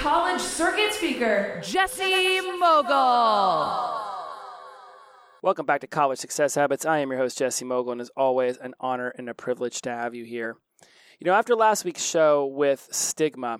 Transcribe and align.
college 0.00 0.40
circuit 0.40 0.94
speaker, 0.94 1.60
Jesse 1.62 2.40
Mogul. 2.58 3.68
Welcome 5.42 5.66
back 5.66 5.82
to 5.82 5.86
College 5.86 6.18
Success 6.18 6.54
Habits. 6.54 6.86
I 6.86 7.00
am 7.00 7.10
your 7.10 7.18
host, 7.18 7.36
Jesse 7.36 7.66
Mogul, 7.66 7.92
and 7.92 8.00
as 8.00 8.10
always, 8.16 8.56
an 8.56 8.72
honor 8.80 9.12
and 9.18 9.28
a 9.28 9.34
privilege 9.34 9.82
to 9.82 9.90
have 9.90 10.14
you 10.14 10.24
here. 10.24 10.56
You 11.18 11.26
know, 11.26 11.34
after 11.34 11.54
last 11.54 11.84
week's 11.84 12.02
show 12.02 12.46
with 12.46 12.88
stigma, 12.90 13.58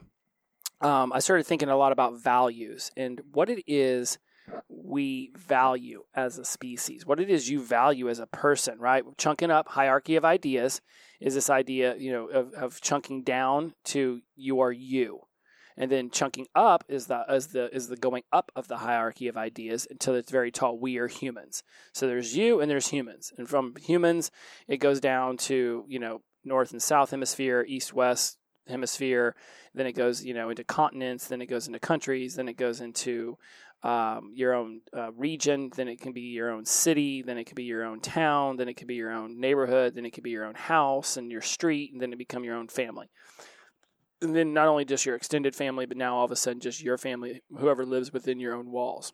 um, 0.81 1.13
I 1.13 1.19
started 1.19 1.45
thinking 1.45 1.69
a 1.69 1.77
lot 1.77 1.93
about 1.93 2.19
values 2.19 2.91
and 2.97 3.21
what 3.33 3.51
it 3.51 3.63
is 3.67 4.17
we 4.71 5.33
value 5.37 6.05
as 6.15 6.39
a 6.39 6.45
species, 6.47 7.05
what 7.05 7.21
it 7.21 7.29
is 7.29 7.51
you 7.51 7.63
value 7.63 8.09
as 8.09 8.19
a 8.19 8.27
person, 8.27 8.79
right? 8.79 9.05
Chunking 9.19 9.51
up 9.51 9.69
hierarchy 9.69 10.17
of 10.17 10.25
ideas 10.25 10.81
is 11.21 11.35
this 11.35 11.51
idea, 11.51 11.97
you 11.99 12.11
know, 12.11 12.29
of, 12.29 12.55
of 12.55 12.81
chunking 12.81 13.25
down 13.25 13.75
to 13.85 14.23
you 14.37 14.61
are 14.61 14.73
you. 14.73 15.21
And 15.81 15.91
then 15.91 16.11
chunking 16.11 16.47
up 16.55 16.85
is 16.89 17.07
the 17.07 17.25
is 17.31 17.49
the 17.49 17.75
is 17.75 17.89
the 17.89 17.97
going 17.97 18.23
up 18.31 18.53
of 18.55 18.69
the 18.69 18.77
hierarchy 18.77 19.29
of 19.29 19.39
ideas 19.39 19.87
until 19.91 20.15
it's 20.15 20.31
very 20.31 20.51
tall. 20.51 20.79
We 20.79 20.99
are 20.99 21.09
humans. 21.09 21.63
So 21.95 22.07
there's 22.07 22.37
you 22.37 22.61
and 22.61 22.71
there's 22.71 22.89
humans. 22.89 23.33
And 23.39 23.49
from 23.49 23.75
humans 23.77 24.31
it 24.69 24.77
goes 24.77 25.01
down 25.01 25.39
to, 25.39 25.87
you 25.89 25.99
know, 25.99 26.21
north 26.45 26.73
and 26.73 26.83
south 26.83 27.13
hemisphere, 27.13 27.65
east 27.67 27.95
west 27.95 28.37
hemisphere, 28.69 29.35
then 29.75 29.87
it 29.87 29.93
goes, 29.93 30.23
you 30.23 30.35
know, 30.35 30.51
into 30.51 30.65
continents, 30.65 31.29
then 31.29 31.41
it 31.41 31.47
goes 31.47 31.67
into 31.67 31.79
countries, 31.79 32.35
then 32.35 32.47
it 32.47 32.59
goes 32.59 32.83
into 32.83 33.39
um, 33.83 34.33
your 34.35 34.53
own 34.53 34.83
uh, 34.95 35.11
region, 35.13 35.71
then 35.75 35.89
it 35.89 35.99
can 35.99 36.13
be 36.13 36.21
your 36.21 36.51
own 36.51 36.67
city, 36.67 37.23
then 37.23 37.39
it 37.39 37.45
could 37.45 37.57
be 37.57 37.65
your 37.65 37.85
own 37.85 38.01
town, 38.01 38.59
then 38.59 38.69
it 38.69 38.75
could 38.75 38.87
be 38.87 38.97
your 38.97 39.11
own 39.11 39.41
neighborhood, 39.41 39.95
then 39.95 40.05
it 40.05 40.11
could 40.11 40.25
be 40.25 40.31
your 40.31 40.45
own 40.45 40.55
house 40.55 41.17
and 41.17 41.31
your 41.31 41.41
street, 41.41 41.91
and 41.91 42.03
then 42.03 42.13
it 42.13 42.19
become 42.19 42.45
your 42.45 42.57
own 42.57 42.69
family. 42.69 43.09
And 44.23 44.37
then 44.37 44.53
not 44.53 44.69
only 44.69 44.85
just 44.85 45.07
your 45.07 45.17
extended 45.17 45.55
family, 45.55 45.87
but 45.87 45.97
now 45.97 46.17
all 46.17 46.25
of 46.25 46.31
a 46.31 46.37
sudden 46.37 46.61
just 46.61 46.83
your 46.83 46.99
family, 46.99 47.43
whoever 47.57 47.87
lives 47.87 48.13
within 48.13 48.39
your 48.39 48.55
own 48.55 48.71
walls. 48.71 49.13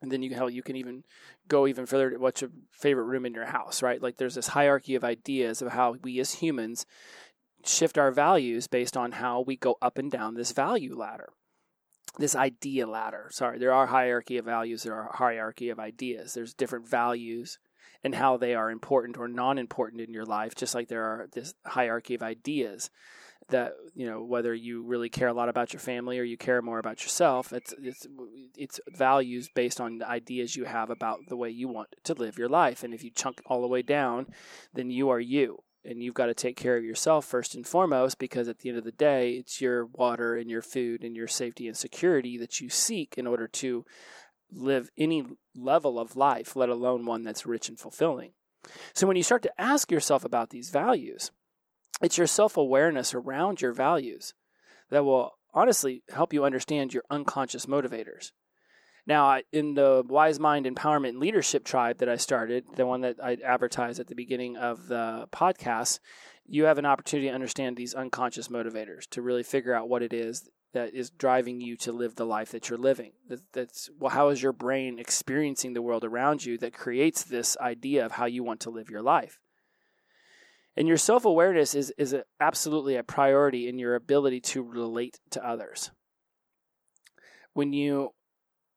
And 0.00 0.12
then 0.12 0.22
you 0.22 0.34
hell 0.34 0.50
you 0.50 0.62
can 0.62 0.76
even 0.76 1.02
go 1.48 1.66
even 1.66 1.86
further 1.86 2.10
to 2.10 2.18
what's 2.18 2.42
your 2.42 2.50
favorite 2.70 3.04
room 3.04 3.26
in 3.26 3.34
your 3.34 3.46
house, 3.46 3.82
right? 3.82 4.00
Like 4.00 4.16
there's 4.16 4.36
this 4.36 4.48
hierarchy 4.48 4.94
of 4.94 5.02
ideas 5.02 5.60
of 5.60 5.72
how 5.72 5.96
we 6.02 6.20
as 6.20 6.34
humans 6.34 6.86
shift 7.64 7.98
our 7.98 8.12
values 8.12 8.66
based 8.68 8.96
on 8.96 9.12
how 9.12 9.40
we 9.40 9.56
go 9.56 9.76
up 9.82 9.98
and 9.98 10.10
down 10.10 10.34
this 10.34 10.52
value 10.52 10.96
ladder 10.96 11.32
this 12.18 12.34
idea 12.34 12.86
ladder 12.86 13.28
sorry 13.30 13.58
there 13.58 13.72
are 13.72 13.86
hierarchy 13.86 14.36
of 14.36 14.44
values 14.44 14.82
there 14.82 14.94
are 14.94 15.10
hierarchy 15.14 15.68
of 15.68 15.78
ideas 15.78 16.34
there's 16.34 16.54
different 16.54 16.88
values 16.88 17.58
and 18.04 18.14
how 18.14 18.36
they 18.36 18.54
are 18.54 18.70
important 18.70 19.16
or 19.16 19.28
non-important 19.28 20.00
in 20.00 20.12
your 20.12 20.24
life 20.24 20.54
just 20.54 20.74
like 20.74 20.88
there 20.88 21.04
are 21.04 21.28
this 21.32 21.54
hierarchy 21.66 22.14
of 22.14 22.22
ideas 22.22 22.90
that 23.48 23.72
you 23.94 24.06
know 24.08 24.22
whether 24.22 24.54
you 24.54 24.82
really 24.82 25.08
care 25.08 25.28
a 25.28 25.32
lot 25.32 25.48
about 25.48 25.72
your 25.72 25.80
family 25.80 26.18
or 26.18 26.22
you 26.22 26.36
care 26.36 26.62
more 26.62 26.78
about 26.78 27.02
yourself 27.02 27.52
it's 27.52 27.74
it's 27.82 28.06
it's 28.56 28.80
values 28.88 29.48
based 29.54 29.80
on 29.80 29.98
the 29.98 30.08
ideas 30.08 30.56
you 30.56 30.64
have 30.64 30.90
about 30.90 31.20
the 31.28 31.36
way 31.36 31.50
you 31.50 31.68
want 31.68 31.88
to 32.04 32.14
live 32.14 32.38
your 32.38 32.48
life. 32.48 32.82
And 32.82 32.92
if 32.92 33.04
you 33.04 33.10
chunk 33.10 33.40
all 33.46 33.60
the 33.60 33.68
way 33.68 33.82
down 33.82 34.26
then 34.74 34.90
you 34.90 35.08
are 35.08 35.20
you. 35.20 35.62
And 35.84 36.02
you've 36.02 36.14
got 36.14 36.26
to 36.26 36.34
take 36.34 36.56
care 36.56 36.76
of 36.76 36.84
yourself 36.84 37.24
first 37.24 37.54
and 37.54 37.66
foremost 37.66 38.18
because 38.18 38.48
at 38.48 38.58
the 38.58 38.68
end 38.68 38.78
of 38.78 38.84
the 38.84 38.92
day 38.92 39.32
it's 39.32 39.60
your 39.60 39.86
water 39.86 40.36
and 40.36 40.50
your 40.50 40.60
food 40.62 41.02
and 41.02 41.16
your 41.16 41.28
safety 41.28 41.66
and 41.66 41.76
security 41.76 42.36
that 42.38 42.60
you 42.60 42.68
seek 42.68 43.16
in 43.16 43.26
order 43.26 43.46
to 43.48 43.86
live 44.50 44.90
any 44.96 45.24
level 45.54 45.98
of 45.98 46.16
life 46.16 46.56
let 46.56 46.68
alone 46.68 47.06
one 47.06 47.22
that's 47.22 47.46
rich 47.46 47.68
and 47.68 47.78
fulfilling. 47.78 48.32
So 48.92 49.06
when 49.06 49.16
you 49.16 49.22
start 49.22 49.42
to 49.42 49.60
ask 49.60 49.90
yourself 49.90 50.24
about 50.24 50.50
these 50.50 50.70
values 50.70 51.30
it's 52.00 52.18
your 52.18 52.26
self-awareness 52.26 53.14
around 53.14 53.60
your 53.60 53.72
values 53.72 54.34
that 54.90 55.04
will 55.04 55.32
honestly 55.54 56.02
help 56.10 56.32
you 56.32 56.44
understand 56.44 56.94
your 56.94 57.04
unconscious 57.10 57.66
motivators 57.66 58.32
now, 59.08 59.40
in 59.52 59.72
the 59.72 60.04
Wise 60.06 60.38
Mind 60.38 60.66
Empowerment 60.66 61.18
Leadership 61.18 61.64
Tribe 61.64 61.96
that 61.98 62.10
I 62.10 62.16
started, 62.16 62.64
the 62.76 62.84
one 62.84 63.00
that 63.00 63.16
I 63.22 63.38
advertised 63.42 63.98
at 63.98 64.06
the 64.06 64.14
beginning 64.14 64.58
of 64.58 64.86
the 64.88 65.26
podcast, 65.32 65.98
you 66.46 66.64
have 66.64 66.76
an 66.76 66.84
opportunity 66.84 67.28
to 67.28 67.34
understand 67.34 67.74
these 67.74 67.94
unconscious 67.94 68.48
motivators 68.48 69.08
to 69.12 69.22
really 69.22 69.42
figure 69.42 69.72
out 69.72 69.88
what 69.88 70.02
it 70.02 70.12
is 70.12 70.50
that 70.74 70.94
is 70.94 71.08
driving 71.08 71.62
you 71.62 71.74
to 71.78 71.90
live 71.90 72.16
the 72.16 72.26
life 72.26 72.50
that 72.50 72.68
you're 72.68 72.78
living. 72.78 73.12
That's 73.54 73.88
well, 73.98 74.10
how 74.10 74.28
is 74.28 74.42
your 74.42 74.52
brain 74.52 74.98
experiencing 74.98 75.72
the 75.72 75.80
world 75.80 76.04
around 76.04 76.44
you 76.44 76.58
that 76.58 76.74
creates 76.74 77.22
this 77.22 77.56
idea 77.62 78.04
of 78.04 78.12
how 78.12 78.26
you 78.26 78.44
want 78.44 78.60
to 78.60 78.70
live 78.70 78.90
your 78.90 79.00
life? 79.00 79.40
And 80.78 80.86
your 80.86 80.96
self 80.96 81.24
awareness 81.24 81.74
is, 81.74 81.92
is 81.98 82.12
a, 82.12 82.22
absolutely 82.40 82.94
a 82.94 83.02
priority 83.02 83.68
in 83.68 83.80
your 83.80 83.96
ability 83.96 84.40
to 84.42 84.62
relate 84.62 85.18
to 85.30 85.44
others. 85.44 85.90
When 87.52 87.72
you 87.72 88.10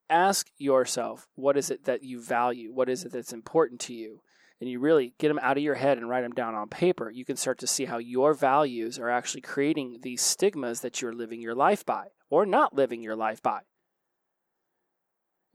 ask 0.10 0.48
yourself 0.58 1.28
what 1.36 1.58
is 1.58 1.70
it 1.70 1.86
that 1.86 2.02
you 2.02 2.20
value? 2.20 2.74
What 2.74 2.90
is 2.90 3.06
it 3.06 3.12
that's 3.12 3.34
important 3.34 3.82
to 3.82 3.94
you? 3.94 4.24
And 4.60 4.68
you 4.68 4.80
really 4.80 5.14
get 5.20 5.28
them 5.28 5.40
out 5.44 5.58
of 5.58 5.64
your 5.64 5.76
head 5.76 6.00
and 6.00 6.10
write 6.10 6.22
them 6.22 6.32
down 6.32 6.56
on 6.56 6.70
paper 6.70 7.12
you 7.12 7.24
can 7.24 7.36
start 7.36 7.60
to 7.60 7.68
see 7.68 7.86
how 7.86 8.00
your 8.00 8.34
values 8.34 8.98
are 8.98 9.10
actually 9.10 9.42
creating 9.42 10.00
these 10.02 10.24
stigmas 10.24 10.82
that 10.82 11.04
you're 11.04 11.14
living 11.14 11.40
your 11.40 11.56
life 11.56 11.86
by 11.86 12.06
or 12.32 12.48
not 12.48 12.74
living 12.74 13.04
your 13.04 13.16
life 13.16 13.44
by 13.44 13.62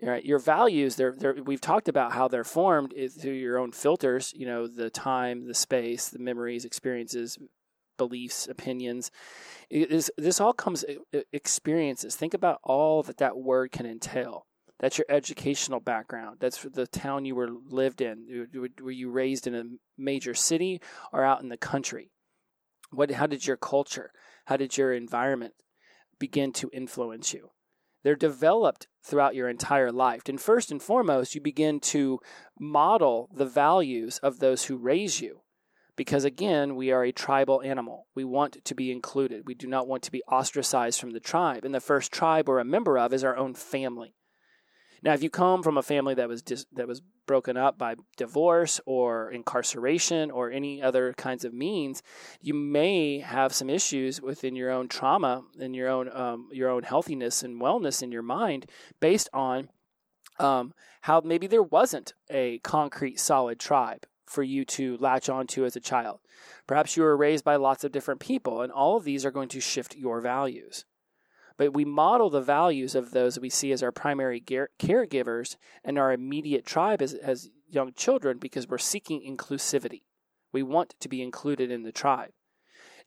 Right, 0.03 0.27
your 0.27 0.39
values 0.39 0.97
they're, 0.97 1.15
they're 1.17 1.43
we've 1.43 1.61
talked 1.61 1.89
about 1.89 2.13
how 2.13 2.29
they're 2.29 2.45
formed 2.45 2.93
eh, 2.95 3.09
through 3.09 3.33
your 3.33 3.57
own 3.57 3.73
filters 3.73 4.31
you 4.37 4.45
know 4.45 4.67
the 4.67 4.91
time 4.91 5.47
the 5.47 5.55
space 5.55 6.11
the 6.11 6.19
memories 6.19 6.67
experiences 6.67 7.39
beliefs 7.97 8.47
opinions. 8.49 9.11
Is, 9.71 10.11
this 10.17 10.41
all 10.41 10.53
comes 10.53 10.85
eh, 10.89 10.97
eh, 11.13 11.23
experiences. 11.33 12.15
Think 12.15 12.35
about 12.35 12.61
all 12.63 13.03
that 13.05 13.19
that 13.19 13.37
word 13.37 13.73
can 13.73 13.87
entail. 13.87 14.47
That's 14.79 14.99
your 14.99 15.07
educational 15.09 15.81
background. 15.81 16.37
That's 16.39 16.63
the 16.63 16.87
town 16.87 17.25
you 17.25 17.35
were 17.35 17.49
lived 17.51 18.03
in. 18.03 18.47
Were 18.83 18.91
you 18.91 19.11
raised 19.11 19.47
in 19.47 19.55
a 19.55 19.65
major 19.97 20.35
city 20.35 20.83
or 21.13 21.25
out 21.25 21.43
in 21.43 21.49
the 21.49 21.57
country? 21.57 22.11
What 22.91 23.11
how 23.11 23.27
did 23.27 23.47
your 23.47 23.57
culture 23.57 24.13
how 24.45 24.57
did 24.57 24.77
your 24.77 24.93
environment 24.93 25.55
begin 26.19 26.53
to 26.53 26.71
influence 26.73 27.33
you? 27.33 27.51
They're 28.05 28.15
developed 28.15 28.87
throughout 29.07 29.35
your 29.35 29.49
entire 29.49 29.93
life 29.93 30.23
and 30.27 30.41
first 30.41 30.71
and 30.71 30.83
foremost 30.83 31.35
you 31.35 31.41
begin 31.41 31.79
to 31.81 32.19
model 32.59 33.31
the 33.33 33.47
values 33.47 34.19
of 34.19 34.39
those 34.39 34.65
who 34.65 34.77
raise 34.77 35.21
you 35.21 35.41
because 35.97 36.25
again, 36.25 36.77
we 36.77 36.93
are 36.93 37.03
a 37.03 37.13
tribal 37.13 37.63
animal. 37.63 38.07
We 38.15 38.25
want 38.25 38.65
to 38.65 38.75
be 38.75 38.93
included. 38.93 39.45
We 39.47 39.55
do 39.55 39.67
not 39.67 39.89
want 39.89 40.03
to 40.05 40.13
be 40.13 40.23
ostracized 40.31 41.01
from 41.01 41.11
the 41.11 41.21
tribe. 41.21 41.65
And 41.65 41.75
the 41.75 41.81
first 41.81 42.13
tribe 42.13 42.49
we're 42.49 42.59
a 42.59 42.65
member 42.65 42.99
of 42.99 43.13
is 43.13 43.25
our 43.25 43.37
own 43.37 43.55
family. 43.55 44.15
Now, 45.03 45.13
if 45.15 45.23
you 45.23 45.31
come 45.31 45.63
from 45.63 45.79
a 45.79 45.83
family 45.83 46.15
that 46.15 46.29
was 46.29 46.43
dis- 46.43 46.67
that 46.73 46.89
was 46.89 47.03
broken 47.27 47.57
up 47.57 47.77
by 47.77 47.97
divorce 48.17 48.81
or 48.87 49.31
incarceration 49.31 50.31
or 50.31 50.51
any 50.51 50.83
other 50.83 51.13
kinds 51.15 51.45
of 51.45 51.53
means, 51.53 52.03
you 52.41 52.55
may 52.55 53.19
have 53.19 53.53
some 53.53 53.69
issues 53.69 54.21
within 54.21 54.57
your 54.57 54.71
own 54.71 54.89
trauma 54.89 55.43
and 55.61 55.75
your 55.75 55.89
own 55.89 56.11
um, 56.13 56.49
your 56.53 56.71
own 56.71 56.83
healthiness 56.83 57.43
and 57.43 57.61
wellness 57.61 58.03
in 58.03 58.13
your 58.13 58.23
mind 58.23 58.67
based 59.01 59.29
on 59.33 59.69
um, 60.39 60.73
how 61.03 61.21
maybe 61.25 61.47
there 61.47 61.63
wasn't 61.63 62.15
a 62.31 62.59
concrete, 62.59 63.19
solid 63.19 63.59
tribe 63.59 64.07
for 64.27 64.43
you 64.43 64.65
to 64.65 64.97
latch 64.99 65.29
onto 65.29 65.65
as 65.65 65.77
a 65.77 65.81
child. 65.81 66.21
Perhaps 66.67 66.97
you 66.97 67.03
were 67.03 67.17
raised 67.17 67.45
by 67.45 67.57
lots 67.57 67.85
of 67.85 67.93
different 67.93 68.21
people, 68.21 68.61
and 68.61 68.73
all 68.73 68.97
of 68.97 69.05
these 69.05 69.25
are 69.25 69.31
going 69.31 69.49
to 69.49 69.61
shift 69.61 69.97
your 69.97 70.21
values. 70.21 70.85
But 71.59 71.75
we 71.75 71.85
model 71.85 72.29
the 72.29 72.41
values 72.41 72.95
of 72.95 73.11
those 73.11 73.39
we 73.39 73.51
see 73.51 73.73
as 73.73 73.83
our 73.83 73.93
primary 73.93 74.41
caregivers 74.41 75.57
and 75.85 75.99
our 75.99 76.13
immediate 76.13 76.67
tribe 76.67 77.01
as, 77.01 77.15
as 77.15 77.51
young 77.69 77.93
children 77.95 78.39
because 78.39 78.69
we're 78.69 78.79
seeking 78.79 79.23
inclusivity. 79.23 80.03
We 80.53 80.63
want 80.63 80.95
to 81.01 81.09
be 81.09 81.23
included 81.23 81.71
in 81.71 81.83
the 81.83 81.93
tribe. 81.93 82.33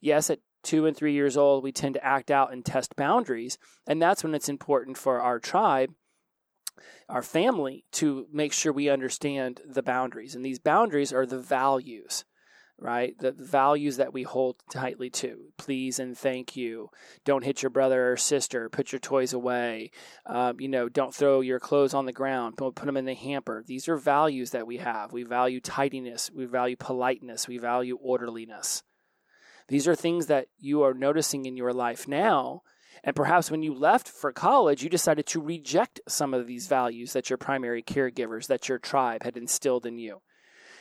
Yes, 0.01 0.29
at 0.29 0.39
two 0.63 0.85
and 0.85 0.95
three 0.95 1.13
years 1.13 1.37
old, 1.37 1.63
we 1.63 1.71
tend 1.71 1.95
to 1.95 2.05
act 2.05 2.31
out 2.31 2.51
and 2.51 2.65
test 2.65 2.95
boundaries, 2.95 3.57
and 3.87 4.01
that's 4.01 4.23
when 4.23 4.33
it's 4.33 4.49
important 4.49 4.97
for 4.97 5.19
our 5.19 5.39
tribe 5.39 5.91
our 7.07 7.23
family 7.23 7.85
to 7.91 8.27
make 8.31 8.53
sure 8.53 8.71
we 8.71 8.89
understand 8.89 9.61
the 9.67 9.83
boundaries. 9.83 10.35
And 10.35 10.45
these 10.45 10.59
boundaries 10.59 11.11
are 11.11 11.25
the 11.25 11.39
values. 11.39 12.23
Right? 12.81 13.17
The 13.19 13.31
values 13.31 13.97
that 13.97 14.13
we 14.13 14.23
hold 14.23 14.57
tightly 14.71 15.09
to 15.11 15.51
please 15.57 15.99
and 15.99 16.17
thank 16.17 16.55
you. 16.55 16.89
Don't 17.25 17.43
hit 17.43 17.61
your 17.61 17.69
brother 17.69 18.11
or 18.11 18.17
sister. 18.17 18.69
Put 18.69 18.91
your 18.91 18.99
toys 18.99 19.33
away. 19.33 19.91
Um, 20.25 20.59
you 20.59 20.67
know, 20.67 20.89
don't 20.89 21.13
throw 21.13 21.41
your 21.41 21.59
clothes 21.59 21.93
on 21.93 22.05
the 22.05 22.13
ground. 22.13 22.57
Put, 22.57 22.75
put 22.75 22.85
them 22.85 22.97
in 22.97 23.05
the 23.05 23.13
hamper. 23.13 23.63
These 23.65 23.87
are 23.87 23.97
values 23.97 24.51
that 24.51 24.67
we 24.67 24.77
have. 24.77 25.11
We 25.11 25.23
value 25.23 25.59
tidiness. 25.59 26.31
We 26.31 26.45
value 26.45 26.75
politeness. 26.77 27.47
We 27.47 27.57
value 27.57 27.97
orderliness. 28.01 28.83
These 29.67 29.87
are 29.87 29.95
things 29.95 30.27
that 30.27 30.47
you 30.57 30.81
are 30.81 30.93
noticing 30.93 31.45
in 31.45 31.55
your 31.55 31.73
life 31.73 32.07
now. 32.07 32.63
And 33.03 33.15
perhaps 33.15 33.51
when 33.51 33.63
you 33.63 33.73
left 33.73 34.07
for 34.07 34.33
college, 34.33 34.83
you 34.83 34.89
decided 34.89 35.25
to 35.27 35.39
reject 35.39 36.01
some 36.07 36.33
of 36.33 36.47
these 36.47 36.67
values 36.67 37.13
that 37.13 37.29
your 37.29 37.37
primary 37.37 37.83
caregivers, 37.83 38.47
that 38.47 38.67
your 38.67 38.79
tribe 38.79 39.23
had 39.23 39.37
instilled 39.37 39.85
in 39.85 39.97
you. 39.97 40.21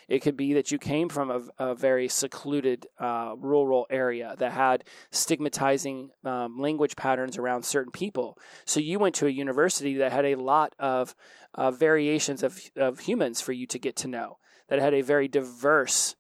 It 0.09 0.21
could 0.23 0.37
be 0.37 0.55
that 0.55 0.73
you 0.73 0.79
came 0.79 1.11
from 1.11 1.31
a, 1.31 1.41
a 1.59 1.75
very 1.75 2.09
secluded 2.09 2.87
uh, 2.99 3.35
rural 3.37 3.87
area 3.91 4.35
that 4.39 4.53
had 4.53 4.85
stigmatizing 5.11 6.11
um, 6.25 6.59
language 6.59 6.97
patterns 6.97 7.37
around 7.37 7.65
certain 7.65 7.93
people. 7.93 8.39
So 8.65 8.81
you 8.81 8.99
went 8.99 9.15
to 9.17 9.27
a 9.27 9.31
university 9.31 9.99
that 9.99 10.13
had 10.13 10.25
a 10.25 10.37
lot 10.37 10.75
of 10.79 11.15
uh, 11.55 11.71
variations 11.71 12.43
of, 12.43 12.59
of 12.77 13.01
humans 13.01 13.43
for 13.43 13.53
you 13.53 13.67
to 13.67 13.79
get 13.79 13.97
to 13.97 14.09
know, 14.09 14.39
that 14.69 14.81
had 14.81 14.95
a 14.95 15.03
very 15.03 15.29
diverse 15.29 16.17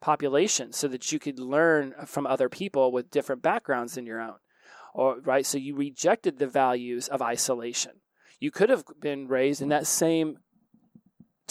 population 0.00 0.72
so 0.72 0.86
that 0.88 1.10
you 1.10 1.18
could 1.18 1.38
learn 1.38 1.94
from 2.06 2.26
other 2.26 2.48
people 2.48 2.92
with 2.92 3.10
different 3.10 3.42
backgrounds 3.42 3.94
than 3.94 4.06
your 4.06 4.20
own. 4.20 4.36
Or 4.94 5.20
right, 5.20 5.46
so 5.46 5.58
you 5.58 5.74
rejected 5.74 6.38
the 6.38 6.46
values 6.46 7.08
of 7.08 7.22
isolation. 7.22 7.92
You 8.38 8.50
could 8.50 8.70
have 8.70 8.84
been 9.00 9.26
raised 9.26 9.62
in 9.62 9.68
that 9.70 9.86
same 9.86 10.38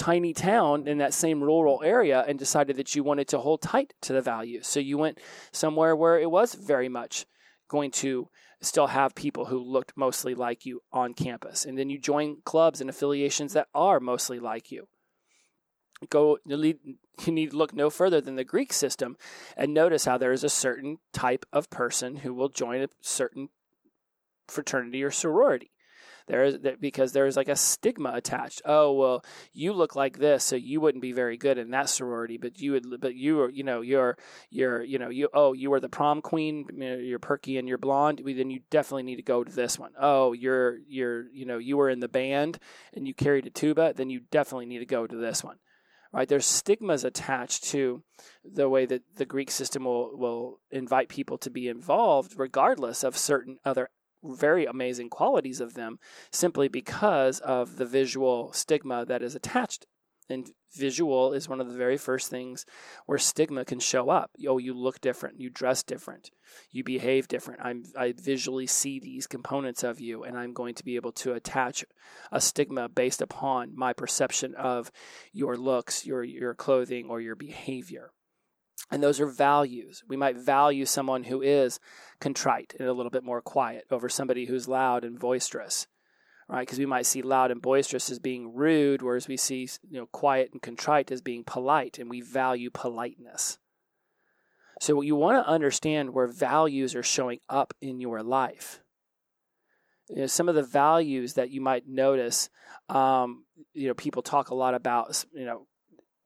tiny 0.01 0.33
town 0.33 0.88
in 0.88 0.98
that 0.98 1.13
same 1.13 1.44
rural 1.44 1.80
area 1.86 2.25
and 2.27 2.39
decided 2.39 2.75
that 2.75 2.95
you 2.95 3.03
wanted 3.03 3.27
to 3.27 3.38
hold 3.38 3.62
tight 3.62 3.94
to 4.01 4.13
the 4.13 4.21
values. 4.21 4.65
So 4.65 4.80
you 4.80 4.98
went 4.98 5.19
somewhere 5.51 5.95
where 5.95 6.19
it 6.19 6.31
was 6.31 6.56
very 6.56 6.89
much 6.89 7.27
going 7.69 7.92
to 7.92 8.27
still 8.62 8.88
have 8.88 9.13
people 9.13 9.45
who 9.45 9.59
looked 9.59 9.94
mostly 9.95 10.33
like 10.33 10.65
you 10.65 10.81
on 10.92 11.13
campus. 11.13 11.65
And 11.65 11.77
then 11.77 11.92
you 11.92 12.00
join 12.00 12.38
clubs 12.45 12.81
and 12.81 12.89
affiliations 12.89 13.53
that 13.53 13.68
are 13.75 14.00
mostly 14.00 14.39
like 14.39 14.71
you. 14.71 14.88
Go 16.09 16.39
you 16.48 16.80
need 17.27 17.51
to 17.51 17.57
look 17.57 17.75
no 17.75 17.92
further 17.92 18.19
than 18.19 18.38
the 18.38 18.44
Greek 18.44 18.74
system 18.74 19.18
and 19.56 19.71
notice 19.71 20.06
how 20.06 20.18
there 20.18 20.31
is 20.31 20.44
a 20.44 20.50
certain 20.50 20.98
type 21.13 21.45
of 21.53 21.69
person 21.69 22.18
who 22.18 22.33
will 22.33 22.50
join 22.50 22.81
a 22.81 22.89
certain 23.01 23.50
fraternity 24.48 25.03
or 25.03 25.12
sorority. 25.12 25.71
There 26.31 26.45
is 26.45 26.60
because 26.80 27.12
there 27.12 27.28
is 27.28 27.36
like 27.36 27.50
a 27.50 27.57
stigma 27.57 28.13
attached. 28.13 28.62
Oh 28.63 28.94
well, 28.94 29.25
you 29.51 29.74
look 29.74 29.98
like 29.98 30.18
this, 30.18 30.45
so 30.45 30.56
you 30.56 30.80
wouldn't 30.80 31.01
be 31.01 31.12
very 31.12 31.36
good 31.36 31.57
in 31.57 31.72
that 31.72 31.89
sorority. 31.89 32.38
But 32.38 32.57
you 32.57 32.72
would, 32.72 33.01
but 33.01 33.16
you 33.16 33.42
are, 33.42 33.50
you 33.50 33.66
know, 33.66 33.81
you're, 33.81 34.18
you're, 34.50 34.81
you 34.81 34.98
know, 34.98 35.10
you. 35.10 35.28
Oh, 35.33 35.51
you 35.51 35.69
were 35.69 35.81
the 35.81 35.89
prom 35.89 36.22
queen. 36.22 36.68
You're 36.74 37.19
perky 37.19 37.57
and 37.57 37.68
you're 37.68 37.78
blonde. 37.78 38.22
Then 38.25 38.50
you 38.50 38.62
definitely 38.69 39.04
need 39.04 39.18
to 39.18 39.24
go 39.24 39.44
to 39.44 39.51
this 39.51 39.78
one. 39.78 39.92
Oh, 40.00 40.31
you're, 40.31 40.78
you're, 40.88 41.30
you 41.33 41.45
know, 41.45 41.57
you 41.57 41.75
were 41.75 41.89
in 41.89 42.00
the 42.00 42.07
band 42.07 42.60
and 42.94 43.06
you 43.06 43.13
carried 43.13 43.45
a 43.45 43.50
tuba. 43.50 43.94
Then 43.94 44.10
you 44.10 44.22
definitely 44.31 44.68
need 44.68 44.80
to 44.80 44.86
go 44.86 45.06
to 45.06 45.16
this 45.18 45.44
one 45.44 45.57
right? 46.13 46.27
There's 46.27 46.45
stigmas 46.45 47.06
attached 47.06 47.63
to 47.72 48.04
the 48.44 48.68
way 48.68 48.86
that 48.86 49.01
the 49.16 49.25
Greek 49.25 49.50
system 49.50 49.86
will, 49.86 50.18
will 50.18 50.60
invite 50.69 51.07
people 51.07 51.38
to 51.38 51.50
be 51.50 51.69
involved, 51.69 52.34
regardless 52.36 53.06
of 53.06 53.18
certain 53.18 53.60
other 53.63 53.89
very 54.24 54.66
amazing 54.66 55.10
qualities 55.10 55.60
of 55.60 55.74
them 55.74 56.00
simply 56.32 56.68
because 56.68 57.40
of 57.40 57.78
the 57.78 57.86
visual 57.86 58.54
stigma 58.54 59.06
that 59.06 59.22
is 59.22 59.36
attached. 59.36 59.86
And 60.30 60.50
visual 60.74 61.34
is 61.34 61.50
one 61.50 61.60
of 61.60 61.68
the 61.68 61.78
very 61.78 61.98
first 61.98 62.30
things 62.30 62.66
where 63.06 63.18
stigma 63.18 63.66
can 63.66 63.80
show 63.80 64.10
up. 64.10 64.32
Oh, 64.48 64.60
you 64.60 64.74
look 64.74 65.02
different, 65.02 65.42
you 65.42 65.50
dress 65.50 65.84
different, 65.84 66.30
you 66.72 66.86
behave 66.86 67.28
different. 67.28 67.60
I'm, 67.62 67.84
I 67.98 68.14
visually 68.14 68.68
see 68.68 69.00
these 69.00 69.28
components 69.28 69.84
of 69.84 70.00
you, 70.00 70.24
and 70.24 70.38
I'm 70.38 70.54
going 70.54 70.76
to 70.76 70.86
be 70.86 70.96
able 70.96 71.12
to 71.14 71.34
attach 71.34 71.84
a 72.32 72.40
stigma 72.40 72.88
based 72.88 73.22
upon 73.22 73.76
my 73.76 73.92
perception 73.92 74.56
of 74.56 74.90
your 75.34 75.58
looks, 75.58 76.06
your, 76.06 76.24
your 76.24 76.54
clothing, 76.54 77.08
or 77.10 77.20
your 77.20 77.36
behavior. 77.36 78.14
And 78.92 79.02
those 79.02 79.22
are 79.22 79.28
values. 79.28 80.04
We 80.08 80.18
might 80.18 80.36
value 80.36 80.86
someone 80.86 81.24
who 81.24 81.42
is 81.42 81.80
contrite 82.20 82.76
and 82.78 82.90
a 82.90 82.94
little 82.94 83.10
bit 83.10 83.24
more 83.24 83.42
quiet 83.42 83.86
over 83.90 84.10
somebody 84.10 84.46
who's 84.46 84.68
loud 84.68 85.06
and 85.06 85.18
boisterous, 85.18 85.88
right? 86.50 86.60
Because 86.60 86.78
we 86.78 86.86
might 86.86 87.06
see 87.06 87.22
loud 87.22 87.52
and 87.52 87.62
boisterous 87.62 88.10
as 88.10 88.20
being 88.20 88.54
rude, 88.54 89.02
whereas 89.02 89.30
we 89.30 89.38
see 89.38 89.70
you 89.90 90.00
know 90.02 90.08
quiet 90.08 90.50
and 90.52 90.62
contrite 90.62 91.10
as 91.10 91.22
being 91.22 91.46
polite, 91.46 92.00
and 92.00 92.10
we 92.10 92.20
value 92.20 92.70
politeness. 92.70 93.58
So 94.82 95.02
you 95.02 95.16
want 95.16 95.44
to 95.44 95.50
understand 95.50 96.14
where 96.14 96.28
values 96.28 96.94
are 96.94 97.04
showing 97.04 97.40
up 97.48 97.74
in 97.82 98.02
your 98.02 98.24
life. 98.24 98.82
You 100.10 100.22
know, 100.22 100.28
some 100.28 100.50
of 100.50 100.56
the 100.56 100.64
values 100.64 101.36
that 101.36 101.52
you 101.52 101.62
might 101.62 101.88
notice, 101.88 102.50
um, 102.90 103.46
you 103.74 103.88
know, 103.88 103.94
people 103.94 104.24
talk 104.24 104.50
a 104.50 104.56
lot 104.56 104.74
about, 104.74 105.24
you 105.34 105.46
know, 105.46 105.68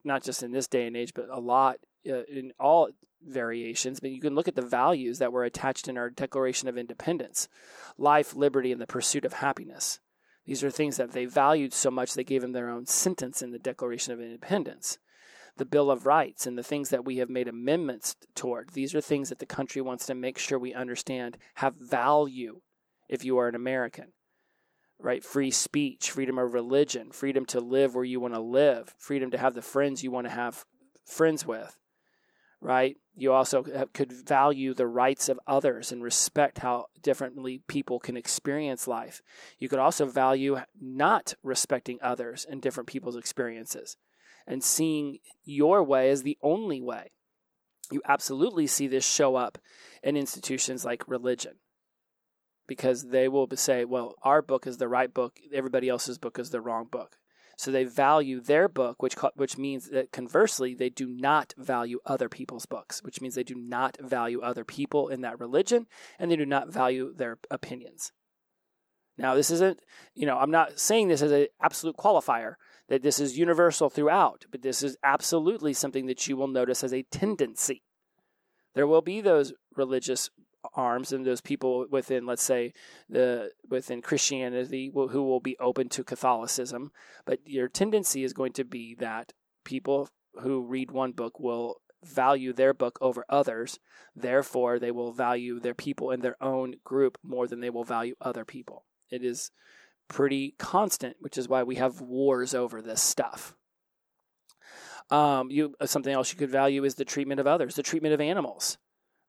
not 0.03 0.23
just 0.23 0.41
in 0.41 0.51
this 0.51 0.67
day 0.67 0.87
and 0.87 0.95
age, 0.95 1.13
but 1.13 1.27
a 1.29 1.39
lot 1.39 1.77
uh, 2.09 2.23
in 2.27 2.53
all 2.59 2.89
variations, 3.27 3.99
but 3.99 4.11
you 4.11 4.21
can 4.21 4.35
look 4.35 4.47
at 4.47 4.55
the 4.55 4.61
values 4.61 5.19
that 5.19 5.31
were 5.31 5.43
attached 5.43 5.87
in 5.87 5.97
our 5.97 6.09
Declaration 6.09 6.67
of 6.67 6.77
Independence 6.77 7.47
life, 7.97 8.35
liberty, 8.35 8.71
and 8.71 8.81
the 8.81 8.87
pursuit 8.87 9.25
of 9.25 9.33
happiness. 9.33 9.99
These 10.45 10.63
are 10.63 10.69
things 10.69 10.97
that 10.97 11.11
they 11.11 11.25
valued 11.25 11.73
so 11.73 11.89
much 11.89 12.13
they 12.13 12.23
gave 12.23 12.41
them 12.41 12.51
their 12.51 12.69
own 12.69 12.85
sentence 12.85 13.41
in 13.41 13.51
the 13.51 13.59
Declaration 13.59 14.13
of 14.13 14.21
Independence. 14.21 14.99
The 15.57 15.65
Bill 15.65 15.89
of 15.89 16.05
Rights 16.05 16.45
and 16.45 16.57
the 16.57 16.63
things 16.63 16.89
that 16.89 17.05
we 17.05 17.17
have 17.17 17.29
made 17.29 17.47
amendments 17.47 18.15
toward. 18.35 18.71
These 18.71 18.93
are 18.93 19.01
things 19.01 19.29
that 19.29 19.39
the 19.39 19.45
country 19.45 19.81
wants 19.81 20.05
to 20.07 20.13
make 20.13 20.37
sure 20.37 20.59
we 20.59 20.73
understand 20.73 21.37
have 21.55 21.75
value 21.77 22.59
if 23.07 23.23
you 23.23 23.37
are 23.37 23.47
an 23.47 23.55
American. 23.55 24.11
Right? 24.99 25.23
Free 25.23 25.51
speech, 25.51 26.11
freedom 26.11 26.37
of 26.37 26.53
religion, 26.53 27.11
freedom 27.11 27.45
to 27.47 27.61
live 27.61 27.95
where 27.95 28.03
you 28.03 28.19
want 28.19 28.33
to 28.33 28.39
live, 28.41 28.93
freedom 28.97 29.31
to 29.31 29.37
have 29.37 29.53
the 29.53 29.61
friends 29.61 30.03
you 30.03 30.11
want 30.11 30.27
to 30.27 30.33
have 30.33 30.65
friends 31.05 31.45
with 31.45 31.77
right? 32.65 32.97
You 33.15 33.31
also 33.31 33.63
could 33.93 34.11
value 34.11 34.73
the 34.73 34.87
rights 34.87 35.29
of 35.29 35.39
others 35.45 35.91
and 35.91 36.01
respect 36.01 36.57
how 36.57 36.87
differently 37.03 37.61
people 37.67 37.99
can 37.99 38.17
experience 38.17 38.87
life. 38.87 39.21
You 39.59 39.69
could 39.69 39.77
also 39.77 40.07
value 40.07 40.57
not 40.81 41.35
respecting 41.43 41.99
others 42.01 42.43
and 42.49 42.61
different 42.61 42.89
people's 42.89 43.15
experiences 43.15 43.97
and 44.47 44.63
seeing 44.63 45.19
your 45.43 45.83
way 45.83 46.09
as 46.09 46.23
the 46.23 46.39
only 46.41 46.81
way. 46.81 47.11
You 47.91 48.01
absolutely 48.03 48.65
see 48.65 48.87
this 48.87 49.07
show 49.07 49.35
up 49.35 49.59
in 50.01 50.17
institutions 50.17 50.83
like 50.83 51.07
religion 51.07 51.53
because 52.67 53.09
they 53.09 53.27
will 53.27 53.47
say, 53.53 53.85
well, 53.85 54.15
our 54.23 54.41
book 54.41 54.65
is 54.65 54.77
the 54.77 54.87
right 54.87 55.13
book, 55.13 55.37
everybody 55.53 55.87
else's 55.87 56.17
book 56.17 56.39
is 56.39 56.49
the 56.49 56.61
wrong 56.61 56.87
book. 56.89 57.17
So 57.57 57.71
they 57.71 57.83
value 57.83 58.41
their 58.41 58.67
book, 58.67 59.01
which 59.01 59.15
which 59.35 59.57
means 59.57 59.89
that 59.89 60.11
conversely 60.11 60.73
they 60.73 60.89
do 60.89 61.07
not 61.07 61.53
value 61.57 61.99
other 62.05 62.29
people's 62.29 62.65
books, 62.65 63.01
which 63.03 63.21
means 63.21 63.35
they 63.35 63.43
do 63.43 63.55
not 63.55 63.97
value 64.01 64.41
other 64.41 64.63
people 64.63 65.07
in 65.07 65.21
that 65.21 65.39
religion, 65.39 65.87
and 66.19 66.29
they 66.29 66.35
do 66.35 66.45
not 66.45 66.71
value 66.71 67.13
their 67.13 67.37
opinions. 67.49 68.11
Now, 69.17 69.33
this 69.35 69.49
isn't, 69.49 69.79
you 70.13 70.25
know, 70.25 70.37
I'm 70.37 70.51
not 70.51 70.79
saying 70.79 71.07
this 71.07 71.21
as 71.21 71.31
an 71.31 71.47
absolute 71.61 71.95
qualifier 71.95 72.55
that 72.89 73.01
this 73.01 73.19
is 73.19 73.37
universal 73.37 73.89
throughout, 73.89 74.45
but 74.51 74.61
this 74.61 74.83
is 74.83 74.97
absolutely 75.03 75.73
something 75.73 76.05
that 76.07 76.27
you 76.27 76.35
will 76.35 76.47
notice 76.47 76.83
as 76.83 76.93
a 76.93 77.03
tendency. 77.03 77.81
There 78.73 78.85
will 78.85 79.01
be 79.01 79.21
those 79.21 79.53
religious 79.75 80.29
arms 80.73 81.11
and 81.11 81.25
those 81.25 81.41
people 81.41 81.85
within, 81.89 82.25
let's 82.25 82.43
say, 82.43 82.73
the 83.09 83.51
within 83.69 84.01
Christianity 84.01 84.91
who 84.93 85.23
will 85.23 85.39
be 85.39 85.57
open 85.59 85.89
to 85.89 86.03
Catholicism. 86.03 86.91
But 87.25 87.39
your 87.45 87.67
tendency 87.67 88.23
is 88.23 88.33
going 88.33 88.53
to 88.53 88.63
be 88.63 88.95
that 88.99 89.33
people 89.63 90.09
who 90.41 90.61
read 90.61 90.91
one 90.91 91.11
book 91.11 91.39
will 91.39 91.81
value 92.03 92.53
their 92.53 92.73
book 92.73 92.97
over 93.01 93.25
others. 93.29 93.79
Therefore, 94.15 94.79
they 94.79 94.91
will 94.91 95.11
value 95.11 95.59
their 95.59 95.73
people 95.73 96.11
in 96.11 96.21
their 96.21 96.41
own 96.41 96.75
group 96.83 97.17
more 97.23 97.47
than 97.47 97.59
they 97.59 97.69
will 97.69 97.83
value 97.83 98.15
other 98.21 98.45
people. 98.45 98.85
It 99.09 99.23
is 99.23 99.51
pretty 100.07 100.55
constant, 100.57 101.17
which 101.19 101.37
is 101.37 101.49
why 101.49 101.63
we 101.63 101.75
have 101.75 102.01
wars 102.01 102.53
over 102.53 102.81
this 102.81 103.01
stuff. 103.01 103.55
Um, 105.11 105.51
you 105.51 105.75
something 105.85 106.13
else 106.13 106.31
you 106.31 106.39
could 106.39 106.49
value 106.49 106.83
is 106.83 106.95
the 106.95 107.05
treatment 107.05 107.39
of 107.39 107.47
others, 107.47 107.75
the 107.75 107.83
treatment 107.83 108.13
of 108.13 108.21
animals, 108.21 108.77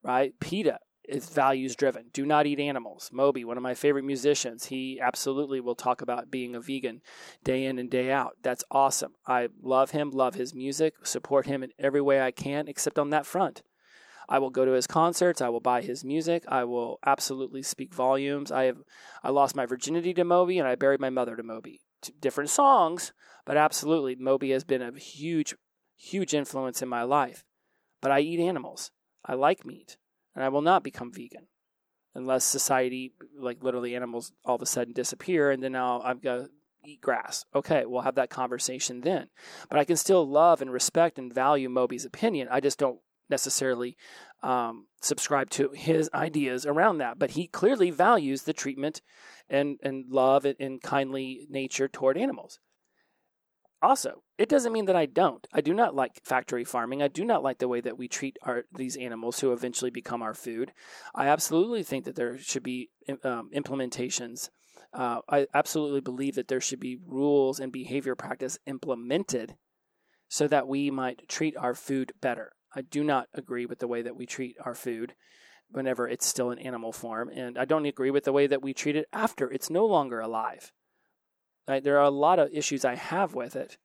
right? 0.02 0.32
PETA 0.40 0.78
is 1.08 1.28
values 1.28 1.76
driven. 1.76 2.06
Do 2.12 2.26
not 2.26 2.46
eat 2.46 2.60
animals. 2.60 3.10
Moby, 3.12 3.44
one 3.44 3.56
of 3.56 3.62
my 3.62 3.74
favorite 3.74 4.04
musicians, 4.04 4.66
he 4.66 5.00
absolutely 5.00 5.60
will 5.60 5.74
talk 5.74 6.02
about 6.02 6.30
being 6.30 6.54
a 6.54 6.60
vegan 6.60 7.00
day 7.44 7.64
in 7.64 7.78
and 7.78 7.90
day 7.90 8.10
out. 8.10 8.36
That's 8.42 8.64
awesome. 8.70 9.14
I 9.26 9.48
love 9.62 9.92
him, 9.92 10.10
love 10.10 10.34
his 10.34 10.54
music, 10.54 11.06
support 11.06 11.46
him 11.46 11.62
in 11.62 11.70
every 11.78 12.00
way 12.00 12.20
I 12.20 12.30
can, 12.30 12.68
except 12.68 12.98
on 12.98 13.10
that 13.10 13.26
front. 13.26 13.62
I 14.28 14.40
will 14.40 14.50
go 14.50 14.64
to 14.64 14.72
his 14.72 14.88
concerts. 14.88 15.40
I 15.40 15.48
will 15.50 15.60
buy 15.60 15.82
his 15.82 16.04
music. 16.04 16.44
I 16.48 16.64
will 16.64 16.98
absolutely 17.06 17.62
speak 17.62 17.94
volumes. 17.94 18.50
I 18.50 18.64
have 18.64 18.82
I 19.22 19.30
lost 19.30 19.54
my 19.54 19.66
virginity 19.66 20.12
to 20.14 20.24
Moby 20.24 20.58
and 20.58 20.66
I 20.66 20.74
buried 20.74 21.00
my 21.00 21.10
mother 21.10 21.36
to 21.36 21.42
Moby. 21.42 21.80
Different 22.20 22.50
songs, 22.50 23.12
but 23.44 23.56
absolutely 23.56 24.16
Moby 24.16 24.50
has 24.50 24.64
been 24.64 24.82
a 24.82 24.98
huge, 24.98 25.54
huge 25.96 26.34
influence 26.34 26.82
in 26.82 26.88
my 26.88 27.04
life. 27.04 27.44
but 28.00 28.10
I 28.10 28.20
eat 28.20 28.40
animals. 28.40 28.90
I 29.24 29.34
like 29.34 29.66
meat, 29.66 29.96
and 30.36 30.44
I 30.44 30.50
will 30.50 30.62
not 30.62 30.84
become 30.84 31.12
vegan 31.12 31.48
unless 32.14 32.44
society, 32.44 33.12
like 33.36 33.64
literally 33.64 33.96
animals, 33.96 34.32
all 34.44 34.54
of 34.54 34.62
a 34.62 34.66
sudden 34.66 34.92
disappear, 34.92 35.50
and 35.50 35.62
then 35.62 35.72
now 35.72 36.00
I've 36.02 36.22
got 36.22 36.48
eat 36.84 37.00
grass. 37.00 37.44
Okay, 37.54 37.84
we'll 37.84 38.02
have 38.02 38.14
that 38.14 38.30
conversation 38.30 39.00
then. 39.00 39.28
But 39.68 39.78
I 39.78 39.84
can 39.84 39.96
still 39.96 40.26
love 40.26 40.62
and 40.62 40.70
respect 40.70 41.18
and 41.18 41.34
value 41.34 41.68
Moby's 41.68 42.04
opinion. 42.04 42.48
I 42.50 42.60
just 42.60 42.78
don't 42.78 43.00
necessarily 43.28 43.96
um, 44.42 44.86
subscribe 45.00 45.50
to 45.50 45.70
his 45.74 46.08
ideas 46.14 46.64
around 46.64 46.98
that. 46.98 47.18
But 47.18 47.32
he 47.32 47.48
clearly 47.48 47.90
values 47.90 48.42
the 48.42 48.52
treatment 48.52 49.02
and, 49.48 49.78
and 49.82 50.04
love 50.08 50.44
and, 50.44 50.56
and 50.60 50.82
kindly 50.82 51.46
nature 51.50 51.88
toward 51.88 52.16
animals. 52.16 52.60
Also, 53.82 54.22
it 54.38 54.48
doesn't 54.48 54.72
mean 54.72 54.86
that 54.86 54.96
I 54.96 55.06
don't. 55.06 55.46
I 55.52 55.60
do 55.60 55.74
not 55.74 55.94
like 55.94 56.20
factory 56.24 56.64
farming. 56.64 57.02
I 57.02 57.08
do 57.08 57.24
not 57.24 57.42
like 57.42 57.58
the 57.58 57.68
way 57.68 57.80
that 57.82 57.98
we 57.98 58.08
treat 58.08 58.38
our 58.42 58.64
these 58.74 58.96
animals 58.96 59.40
who 59.40 59.52
eventually 59.52 59.90
become 59.90 60.22
our 60.22 60.34
food. 60.34 60.72
I 61.14 61.28
absolutely 61.28 61.82
think 61.82 62.04
that 62.06 62.16
there 62.16 62.38
should 62.38 62.62
be 62.62 62.90
um, 63.22 63.50
implementations. 63.54 64.48
Uh, 64.94 65.20
I 65.28 65.46
absolutely 65.52 66.00
believe 66.00 66.36
that 66.36 66.48
there 66.48 66.60
should 66.60 66.80
be 66.80 66.98
rules 67.06 67.60
and 67.60 67.70
behavior 67.70 68.14
practice 68.14 68.58
implemented 68.66 69.56
so 70.28 70.48
that 70.48 70.66
we 70.66 70.90
might 70.90 71.28
treat 71.28 71.56
our 71.56 71.74
food 71.74 72.12
better. 72.20 72.52
I 72.74 72.82
do 72.82 73.04
not 73.04 73.28
agree 73.34 73.66
with 73.66 73.78
the 73.78 73.88
way 73.88 74.02
that 74.02 74.16
we 74.16 74.26
treat 74.26 74.56
our 74.64 74.74
food 74.74 75.14
whenever 75.70 76.08
it's 76.08 76.26
still 76.26 76.50
in 76.50 76.58
animal 76.58 76.92
form, 76.92 77.28
and 77.28 77.58
I 77.58 77.64
don't 77.64 77.86
agree 77.86 78.10
with 78.10 78.24
the 78.24 78.32
way 78.32 78.46
that 78.46 78.62
we 78.62 78.72
treat 78.72 78.96
it 78.96 79.08
after 79.12 79.50
it's 79.50 79.68
no 79.68 79.84
longer 79.84 80.20
alive. 80.20 80.72
Right? 81.68 81.82
There 81.82 81.98
are 81.98 82.04
a 82.04 82.10
lot 82.10 82.38
of 82.38 82.52
issues 82.52 82.84
I 82.84 82.94
have 82.94 83.34
with 83.34 83.56
it, 83.56 83.76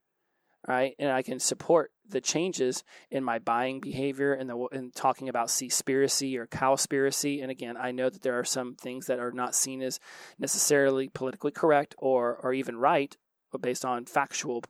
right? 0.68 0.94
And 1.00 1.12
I 1.12 1.22
can 1.24 1.40
support 1.40 1.92
the 2.08 2.22
changes 2.22 2.84
in 3.10 3.24
my 3.24 3.40
buying 3.40 3.80
behavior 3.80 4.34
and 4.34 4.50
the 4.50 4.68
and 4.72 4.94
talking 4.94 5.30
about 5.30 5.48
seaspiracy 5.48 6.38
or 6.38 6.46
cowspiracy. 6.46 7.42
And 7.42 7.50
again, 7.50 7.78
I 7.78 7.92
know 7.92 8.10
that 8.10 8.22
there 8.22 8.38
are 8.38 8.44
some 8.44 8.76
things 8.76 9.08
that 9.08 9.20
are 9.20 9.32
not 9.32 9.56
seen 9.56 9.82
as 9.82 10.00
necessarily 10.38 11.10
politically 11.10 11.52
correct 11.52 11.96
or 11.98 12.36
or 12.36 12.54
even 12.54 12.78
right, 12.78 13.16
but 13.52 13.62
based 13.62 13.86
on 13.86 14.06
factual 14.06 14.64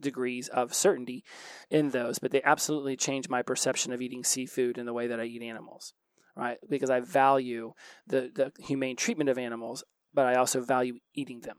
degrees 0.00 0.48
of 0.48 0.74
certainty 0.74 1.24
in 1.70 1.90
those. 1.90 2.18
But 2.18 2.30
they 2.30 2.42
absolutely 2.42 2.96
change 2.96 3.28
my 3.28 3.42
perception 3.42 3.92
of 3.92 4.00
eating 4.00 4.24
seafood 4.24 4.78
and 4.78 4.86
the 4.86 4.92
way 4.92 5.06
that 5.08 5.20
I 5.20 5.24
eat 5.24 5.42
animals, 5.42 5.94
right? 6.36 6.58
Because 6.68 6.90
I 6.90 7.00
value 7.00 7.72
the 8.06 8.30
the 8.32 8.52
humane 8.62 8.96
treatment 8.96 9.30
of 9.30 9.38
animals, 9.38 9.82
but 10.12 10.26
I 10.26 10.36
also 10.36 10.60
value 10.60 10.98
eating 11.14 11.40
them. 11.40 11.56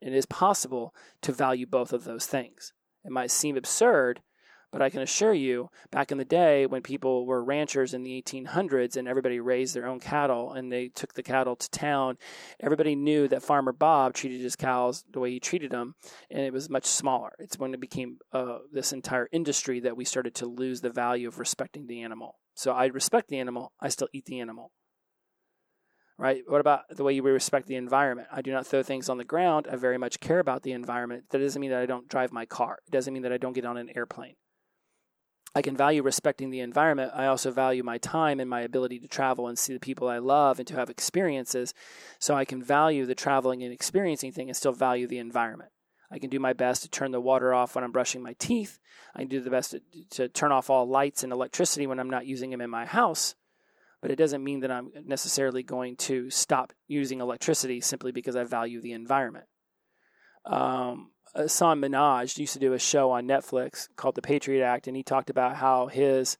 It 0.00 0.14
is 0.14 0.26
possible 0.26 0.94
to 1.22 1.32
value 1.32 1.66
both 1.66 1.92
of 1.92 2.04
those 2.04 2.26
things. 2.26 2.72
It 3.04 3.10
might 3.10 3.30
seem 3.30 3.56
absurd, 3.56 4.20
but 4.70 4.82
I 4.82 4.90
can 4.90 5.00
assure 5.00 5.32
you, 5.32 5.70
back 5.90 6.12
in 6.12 6.18
the 6.18 6.24
day 6.24 6.66
when 6.66 6.82
people 6.82 7.24
were 7.24 7.42
ranchers 7.42 7.94
in 7.94 8.02
the 8.02 8.22
1800s 8.22 8.96
and 8.96 9.08
everybody 9.08 9.40
raised 9.40 9.74
their 9.74 9.86
own 9.86 9.98
cattle 9.98 10.52
and 10.52 10.70
they 10.70 10.88
took 10.88 11.14
the 11.14 11.22
cattle 11.22 11.56
to 11.56 11.70
town, 11.70 12.18
everybody 12.60 12.94
knew 12.94 13.28
that 13.28 13.42
Farmer 13.42 13.72
Bob 13.72 14.12
treated 14.12 14.40
his 14.40 14.56
cows 14.56 15.04
the 15.10 15.20
way 15.20 15.30
he 15.30 15.40
treated 15.40 15.70
them, 15.70 15.94
and 16.30 16.42
it 16.42 16.52
was 16.52 16.68
much 16.68 16.84
smaller. 16.84 17.32
It's 17.38 17.58
when 17.58 17.72
it 17.72 17.80
became 17.80 18.18
uh, 18.32 18.58
this 18.70 18.92
entire 18.92 19.28
industry 19.32 19.80
that 19.80 19.96
we 19.96 20.04
started 20.04 20.34
to 20.36 20.46
lose 20.46 20.82
the 20.82 20.90
value 20.90 21.28
of 21.28 21.38
respecting 21.38 21.86
the 21.86 22.02
animal. 22.02 22.38
So 22.54 22.72
I 22.72 22.86
respect 22.86 23.28
the 23.28 23.38
animal, 23.38 23.72
I 23.80 23.88
still 23.88 24.08
eat 24.12 24.26
the 24.26 24.40
animal 24.40 24.72
right? 26.18 26.42
What 26.46 26.60
about 26.60 26.82
the 26.90 27.04
way 27.04 27.12
you 27.12 27.22
respect 27.22 27.68
the 27.68 27.76
environment? 27.76 28.28
I 28.32 28.42
do 28.42 28.50
not 28.50 28.66
throw 28.66 28.82
things 28.82 29.08
on 29.08 29.18
the 29.18 29.24
ground. 29.24 29.68
I 29.70 29.76
very 29.76 29.98
much 29.98 30.20
care 30.20 30.40
about 30.40 30.62
the 30.62 30.72
environment. 30.72 31.24
That 31.30 31.38
doesn't 31.38 31.60
mean 31.60 31.70
that 31.70 31.80
I 31.80 31.86
don't 31.86 32.08
drive 32.08 32.32
my 32.32 32.44
car. 32.44 32.80
It 32.86 32.90
doesn't 32.90 33.14
mean 33.14 33.22
that 33.22 33.32
I 33.32 33.38
don't 33.38 33.52
get 33.52 33.64
on 33.64 33.76
an 33.76 33.90
airplane. 33.94 34.34
I 35.54 35.62
can 35.62 35.76
value 35.76 36.02
respecting 36.02 36.50
the 36.50 36.60
environment. 36.60 37.12
I 37.14 37.26
also 37.26 37.50
value 37.50 37.82
my 37.82 37.98
time 37.98 38.38
and 38.38 38.50
my 38.50 38.60
ability 38.60 38.98
to 39.00 39.08
travel 39.08 39.48
and 39.48 39.58
see 39.58 39.72
the 39.72 39.80
people 39.80 40.08
I 40.08 40.18
love 40.18 40.58
and 40.58 40.68
to 40.68 40.74
have 40.74 40.90
experiences. 40.90 41.72
So 42.18 42.34
I 42.34 42.44
can 42.44 42.62
value 42.62 43.06
the 43.06 43.14
traveling 43.14 43.62
and 43.62 43.72
experiencing 43.72 44.32
thing 44.32 44.48
and 44.48 44.56
still 44.56 44.72
value 44.72 45.06
the 45.06 45.18
environment. 45.18 45.70
I 46.10 46.18
can 46.18 46.30
do 46.30 46.38
my 46.38 46.52
best 46.52 46.82
to 46.82 46.90
turn 46.90 47.12
the 47.12 47.20
water 47.20 47.54
off 47.54 47.74
when 47.74 47.84
I'm 47.84 47.92
brushing 47.92 48.22
my 48.22 48.34
teeth. 48.38 48.78
I 49.14 49.20
can 49.20 49.28
do 49.28 49.40
the 49.40 49.50
best 49.50 49.70
to, 49.72 49.80
to 50.10 50.28
turn 50.28 50.52
off 50.52 50.70
all 50.70 50.86
lights 50.86 51.22
and 51.22 51.32
electricity 51.32 51.86
when 51.86 52.00
I'm 52.00 52.10
not 52.10 52.26
using 52.26 52.50
them 52.50 52.60
in 52.60 52.70
my 52.70 52.86
house 52.86 53.34
but 54.00 54.10
it 54.10 54.16
doesn't 54.16 54.44
mean 54.44 54.60
that 54.60 54.70
I'm 54.70 54.90
necessarily 55.04 55.62
going 55.62 55.96
to 55.96 56.30
stop 56.30 56.72
using 56.86 57.20
electricity 57.20 57.80
simply 57.80 58.12
because 58.12 58.36
I 58.36 58.44
value 58.44 58.80
the 58.80 58.92
environment. 58.92 59.46
Um, 60.44 61.10
Hasan 61.36 61.80
Minhaj 61.80 62.38
used 62.38 62.54
to 62.54 62.58
do 62.58 62.72
a 62.72 62.78
show 62.78 63.10
on 63.10 63.26
Netflix 63.26 63.88
called 63.96 64.14
The 64.14 64.22
Patriot 64.22 64.64
Act, 64.64 64.86
and 64.86 64.96
he 64.96 65.02
talked 65.02 65.30
about 65.30 65.56
how 65.56 65.86
his 65.88 66.38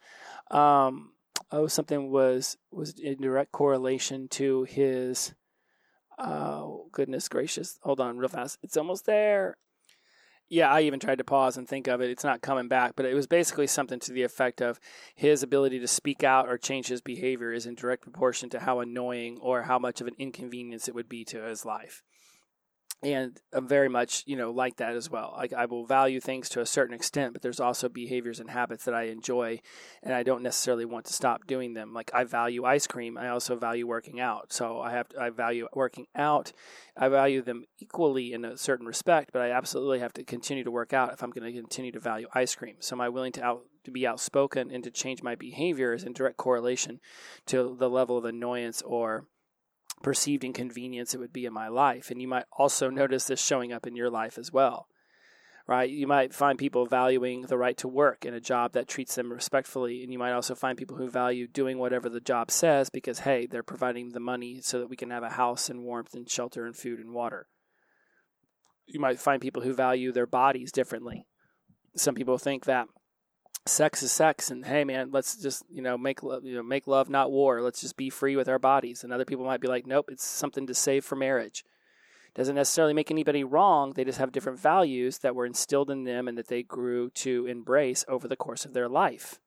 um, 0.51 1.13
oh 1.53 1.67
something 1.67 2.11
was 2.11 2.57
was 2.71 2.99
in 2.99 3.21
direct 3.21 3.53
correlation 3.53 4.29
to 4.29 4.65
his 4.65 5.35
oh 6.19 6.89
goodness 6.93 7.29
gracious. 7.29 7.79
Hold 7.83 8.01
on 8.01 8.19
real 8.19 8.29
fast. 8.29 8.59
It's 8.63 8.77
almost 8.77 9.07
there 9.07 9.57
yeah, 10.49 10.71
I 10.71 10.83
even 10.83 11.01
tried 11.01 11.19
to 11.19 11.25
pause 11.25 11.57
and 11.57 11.69
think 11.69 11.89
of 11.89 12.01
it. 12.01 12.11
It's 12.11 12.25
not 12.25 12.41
coming 12.41 12.69
back, 12.69 12.93
but 12.97 13.05
it 13.05 13.15
was 13.15 13.27
basically 13.27 13.67
something 13.67 14.01
to 14.01 14.13
the 14.13 14.23
effect 14.23 14.63
of 14.63 14.81
his 15.15 15.43
ability 15.43 15.79
to 15.81 15.87
speak 15.87 16.25
out 16.25 16.49
or 16.49 16.57
change 16.57 16.89
his 16.89 17.01
behavior 17.01 17.53
is 17.53 17.67
in 17.67 17.75
direct 17.75 18.03
proportion 18.03 18.49
to 18.51 18.61
how 18.61 18.81
annoying 18.81 19.39
or 19.41 19.63
how 19.63 19.79
much 19.79 20.01
of 20.01 20.07
an 20.07 20.15
inconvenience 20.19 20.89
it 20.89 20.95
would 20.95 21.09
be 21.09 21.25
to 21.27 21.43
his 21.43 21.65
life 21.65 22.03
and 23.03 23.39
I'm 23.53 23.69
very 23.69 23.89
much 23.89 24.25
you 24.27 24.37
know 24.37 24.51
like 24.51 24.77
that 24.77 24.97
as 24.97 25.11
well. 25.11 25.35
Like 25.37 25.53
I 25.53 25.67
will 25.67 25.87
value 25.87 26.21
things 26.21 26.49
to 26.51 26.61
a 26.61 26.67
certain 26.67 26.95
extent, 26.95 27.33
but 27.33 27.43
there's 27.43 27.61
also 27.61 27.89
behaviors 27.89 28.41
and 28.41 28.51
habits 28.51 28.85
that 28.85 28.95
I 28.95 29.05
enjoy, 29.05 29.61
and 30.03 30.13
I 30.15 30.23
don't 30.23 30.43
necessarily 30.43 30.85
want 30.85 31.07
to 31.07 31.13
stop 31.13 31.47
doing 31.47 31.75
them. 31.75 31.93
Like 31.93 32.11
I 32.13 32.25
value 32.25 32.65
ice 32.65 32.87
cream, 32.87 33.17
I 33.17 33.29
also 33.29 33.57
value 33.57 33.87
working 33.87 34.21
out. 34.21 34.53
So 34.53 34.81
I 34.81 34.91
have 34.93 35.09
to, 35.11 35.21
I 35.21 35.31
value 35.31 35.69
working 35.75 36.07
out. 36.17 36.53
I 36.97 37.09
value 37.09 37.43
them 37.43 37.65
equally 37.79 38.33
in 38.33 38.45
a 38.45 38.57
certain 38.57 38.87
respect, 38.87 39.31
but 39.33 39.43
I 39.43 39.51
absolutely 39.51 40.01
have 40.01 40.13
to 40.15 40.25
continue 40.25 40.65
to 40.65 40.71
work 40.71 40.93
out 40.93 41.13
if 41.13 41.23
I'm 41.23 41.31
going 41.31 41.53
to 41.53 41.61
continue 41.61 41.93
to 41.93 42.01
value 42.01 42.27
ice 42.35 42.55
cream. 42.55 42.77
So 42.81 42.97
am 42.97 43.01
I 43.01 43.09
willing 43.09 43.33
to 43.33 43.43
out 43.45 43.63
to 43.85 43.93
be 43.93 44.07
outspoken 44.07 44.71
and 44.71 44.85
to 44.85 44.91
change 44.91 45.23
my 45.23 45.35
behavior 45.35 45.95
is 45.95 46.05
in 46.05 46.13
direct 46.13 46.37
correlation 46.37 47.01
to 47.47 47.75
the 47.79 47.89
level 47.89 48.19
of 48.19 48.25
annoyance 48.25 48.83
or 48.83 49.25
perceived 50.03 50.45
inconvenience 50.45 51.15
it 51.15 51.19
would 51.19 51.33
be 51.33 51.47
in 51.47 51.53
my 51.53 51.69
life. 51.69 52.11
And 52.11 52.21
you 52.21 52.29
might 52.29 52.45
also 52.53 52.91
notice 52.91 53.27
this 53.27 53.43
showing 53.43 53.73
up 53.73 53.87
in 53.87 53.97
your 53.97 54.11
life 54.11 54.39
as 54.39 54.53
well, 54.53 54.87
right? 55.67 55.91
You 55.91 56.07
might 56.07 56.35
find 56.35 56.59
people 56.59 56.87
valuing 56.87 57.43
the 57.43 57.59
right 57.59 57.77
to 57.79 57.89
work 57.89 58.25
in 58.25 58.35
a 58.35 58.41
job 58.41 58.73
that 58.73 58.89
treats 58.89 59.15
them 59.15 59.33
respectfully. 59.33 60.03
And 60.03 60.13
you 60.13 60.19
might 60.19 60.33
also 60.33 60.55
find 60.55 60.79
people 60.79 60.97
who 60.97 61.11
value 61.11 61.47
doing 61.47 61.79
whatever 61.79 62.09
the 62.09 62.21
job 62.21 62.51
says 62.51 62.91
because, 62.91 63.21
hey, 63.21 63.47
they're 63.47 63.63
providing 63.63 64.11
the 64.11 64.21
money 64.21 64.61
so 64.63 64.79
that 64.79 64.89
we 64.89 64.97
can 64.97 65.11
have 65.11 65.23
a 65.23 65.31
house 65.31 65.69
and 65.69 65.83
warmth 65.83 66.15
and 66.15 66.29
shelter 66.29 66.65
and 66.65 66.77
food 66.77 67.01
and 67.01 67.13
water. 67.13 67.47
You 68.87 69.01
might 69.01 69.19
find 69.19 69.43
people 69.43 69.63
who 69.63 69.75
value 69.75 70.13
their 70.13 70.27
bodies 70.27 70.73
differently. 70.73 71.27
Some 71.95 72.15
people 72.15 72.39
think 72.39 72.65
that 72.65 72.89
sex 73.69 74.03
is 74.03 74.13
sex 74.13 74.51
and 74.51 74.65
hey 74.65 74.85
man 74.85 75.11
let's 75.13 75.37
just 75.37 75.65
you 75.71 75.83
know 75.83 75.99
make 75.99 76.23
love 76.23 76.45
you 76.45 76.55
know 76.55 76.63
make 76.63 76.87
love 76.87 77.09
not 77.09 77.31
war. 77.31 77.63
Let's 77.63 77.81
just 77.81 77.97
be 77.97 78.11
free 78.11 78.37
with 78.37 78.49
our 78.49 78.59
bodies. 78.59 79.05
And 79.05 79.13
other 79.13 79.25
people 79.25 79.45
might 79.45 79.61
be 79.61 79.69
like 79.69 79.87
nope 79.87 80.09
it's 80.11 80.25
something 80.25 80.67
to 80.67 80.75
save 80.75 81.05
for 81.05 81.17
marriage. 81.17 81.65
Doesn't 82.35 82.55
necessarily 82.55 82.95
make 82.95 83.11
anybody 83.11 83.43
wrong. 83.43 83.93
They 83.95 84.05
just 84.05 84.19
have 84.19 84.33
different 84.33 84.61
values 84.61 85.19
that 85.19 85.35
were 85.35 85.47
instilled 85.47 85.91
in 85.91 86.05
them 86.05 86.29
and 86.29 86.39
that 86.39 86.49
they 86.49 86.63
grew 86.63 87.11
to 87.11 87.47
embrace 87.47 88.05
over 88.07 88.29
the 88.29 88.37
course 88.37 88.65
of 88.65 88.75
their 88.75 88.89
life. 88.89 89.41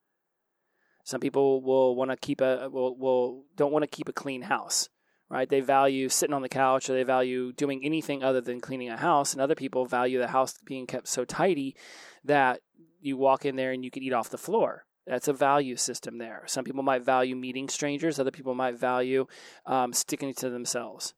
Some 1.04 1.22
people 1.22 1.62
will 1.62 1.96
want 1.96 2.12
to 2.12 2.18
keep 2.18 2.42
a 2.42 2.70
will, 2.70 2.96
will 2.98 3.44
don't 3.56 3.72
want 3.72 3.84
to 3.84 3.88
keep 3.88 4.10
a 4.10 4.14
clean 4.14 4.44
house 4.44 4.90
right? 5.32 5.48
They 5.48 5.62
value 5.62 6.10
sitting 6.10 6.34
on 6.34 6.42
the 6.42 6.50
couch 6.50 6.90
or 6.90 6.94
they 6.94 7.04
value 7.04 7.54
doing 7.54 7.86
anything 7.86 8.22
other 8.22 8.42
than 8.42 8.60
cleaning 8.60 8.90
a 8.90 8.98
house. 8.98 9.32
And 9.32 9.42
other 9.42 9.56
people 9.56 9.86
value 9.86 10.20
the 10.20 10.28
house 10.28 10.56
being 10.66 10.86
kept 10.86 11.08
so 11.08 11.24
tidy 11.24 11.78
that 12.26 12.60
you 13.02 13.18
walk 13.18 13.46
in 13.46 13.56
there 13.56 13.72
and 13.72 13.84
you 13.84 13.92
can 13.92 14.04
eat 14.04 14.14
off 14.14 14.30
the 14.30 14.38
floor. 14.38 14.86
That's 15.08 15.28
a 15.28 15.34
value 15.34 15.76
system 15.76 16.20
there. 16.20 16.44
Some 16.46 16.64
people 16.64 16.84
might 16.84 17.04
value 17.04 17.36
meeting 17.36 17.68
strangers. 17.70 18.20
Other 18.20 18.32
people 18.32 18.54
might 18.54 18.78
value 18.78 19.26
um, 19.66 19.94
sticking 19.94 20.34
to 20.36 20.50
themselves. 20.50 21.14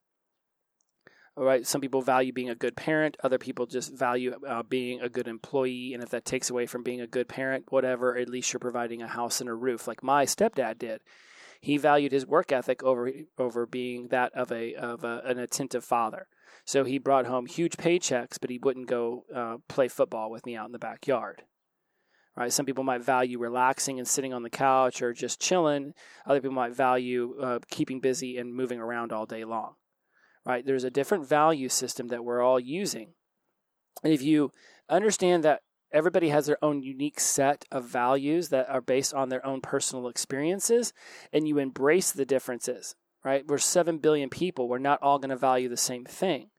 All 1.35 1.43
right. 1.43 1.65
Some 1.65 1.81
people 1.81 2.01
value 2.01 2.31
being 2.31 2.49
a 2.49 2.55
good 2.55 2.77
parent. 2.77 3.17
Other 3.23 3.39
people 3.39 3.65
just 3.65 3.91
value 3.91 4.35
uh, 4.47 4.63
being 4.63 5.01
a 5.01 5.09
good 5.09 5.27
employee. 5.27 5.93
And 5.93 6.03
if 6.03 6.09
that 6.09 6.25
takes 6.25 6.49
away 6.49 6.65
from 6.65 6.83
being 6.83 7.01
a 7.01 7.07
good 7.07 7.27
parent, 7.27 7.65
whatever, 7.71 8.17
at 8.17 8.29
least 8.29 8.53
you're 8.53 8.59
providing 8.59 9.01
a 9.01 9.07
house 9.07 9.41
and 9.41 9.49
a 9.49 9.53
roof, 9.53 9.87
like 9.87 10.03
my 10.03 10.25
stepdad 10.25 10.77
did. 10.77 11.01
He 11.59 11.77
valued 11.77 12.11
his 12.11 12.27
work 12.27 12.51
ethic 12.51 12.83
over 12.83 13.09
over 13.37 13.65
being 13.65 14.09
that 14.09 14.33
of 14.33 14.51
a 14.51 14.75
of 14.75 15.03
a, 15.03 15.21
an 15.25 15.39
attentive 15.39 15.83
father. 15.83 16.27
So 16.65 16.83
he 16.83 16.97
brought 16.97 17.25
home 17.25 17.45
huge 17.45 17.77
paychecks, 17.77 18.37
but 18.39 18.49
he 18.49 18.59
wouldn't 18.59 18.87
go 18.87 19.23
uh, 19.33 19.57
play 19.67 19.87
football 19.87 20.29
with 20.29 20.45
me 20.45 20.55
out 20.55 20.67
in 20.67 20.71
the 20.71 20.79
backyard 20.79 21.43
right? 22.35 22.51
Some 22.51 22.65
people 22.65 22.83
might 22.83 23.03
value 23.03 23.39
relaxing 23.39 23.99
and 23.99 24.07
sitting 24.07 24.33
on 24.33 24.43
the 24.43 24.49
couch 24.49 25.01
or 25.01 25.13
just 25.13 25.41
chilling. 25.41 25.93
Other 26.25 26.41
people 26.41 26.55
might 26.55 26.75
value 26.75 27.35
uh, 27.41 27.59
keeping 27.69 27.99
busy 27.99 28.37
and 28.37 28.53
moving 28.53 28.79
around 28.79 29.11
all 29.11 29.25
day 29.25 29.43
long, 29.43 29.75
right? 30.45 30.65
There's 30.65 30.83
a 30.83 30.91
different 30.91 31.27
value 31.27 31.69
system 31.69 32.07
that 32.07 32.23
we're 32.23 32.41
all 32.41 32.59
using. 32.59 33.13
And 34.03 34.11
if 34.11 34.21
you 34.21 34.51
understand 34.89 35.43
that 35.43 35.61
everybody 35.91 36.29
has 36.29 36.47
their 36.47 36.63
own 36.63 36.81
unique 36.81 37.19
set 37.19 37.65
of 37.71 37.85
values 37.85 38.49
that 38.49 38.67
are 38.69 38.81
based 38.81 39.13
on 39.13 39.29
their 39.29 39.45
own 39.45 39.61
personal 39.61 40.07
experiences, 40.07 40.91
and 41.31 41.47
you 41.47 41.59
embrace 41.59 42.11
the 42.11 42.25
differences, 42.25 42.95
right? 43.23 43.45
We're 43.47 43.59
7 43.59 43.99
billion 43.99 44.29
people. 44.29 44.67
We're 44.67 44.79
not 44.79 45.01
all 45.01 45.19
going 45.19 45.29
to 45.29 45.37
value 45.37 45.69
the 45.69 45.77
same 45.77 46.03
thing. 46.03 46.49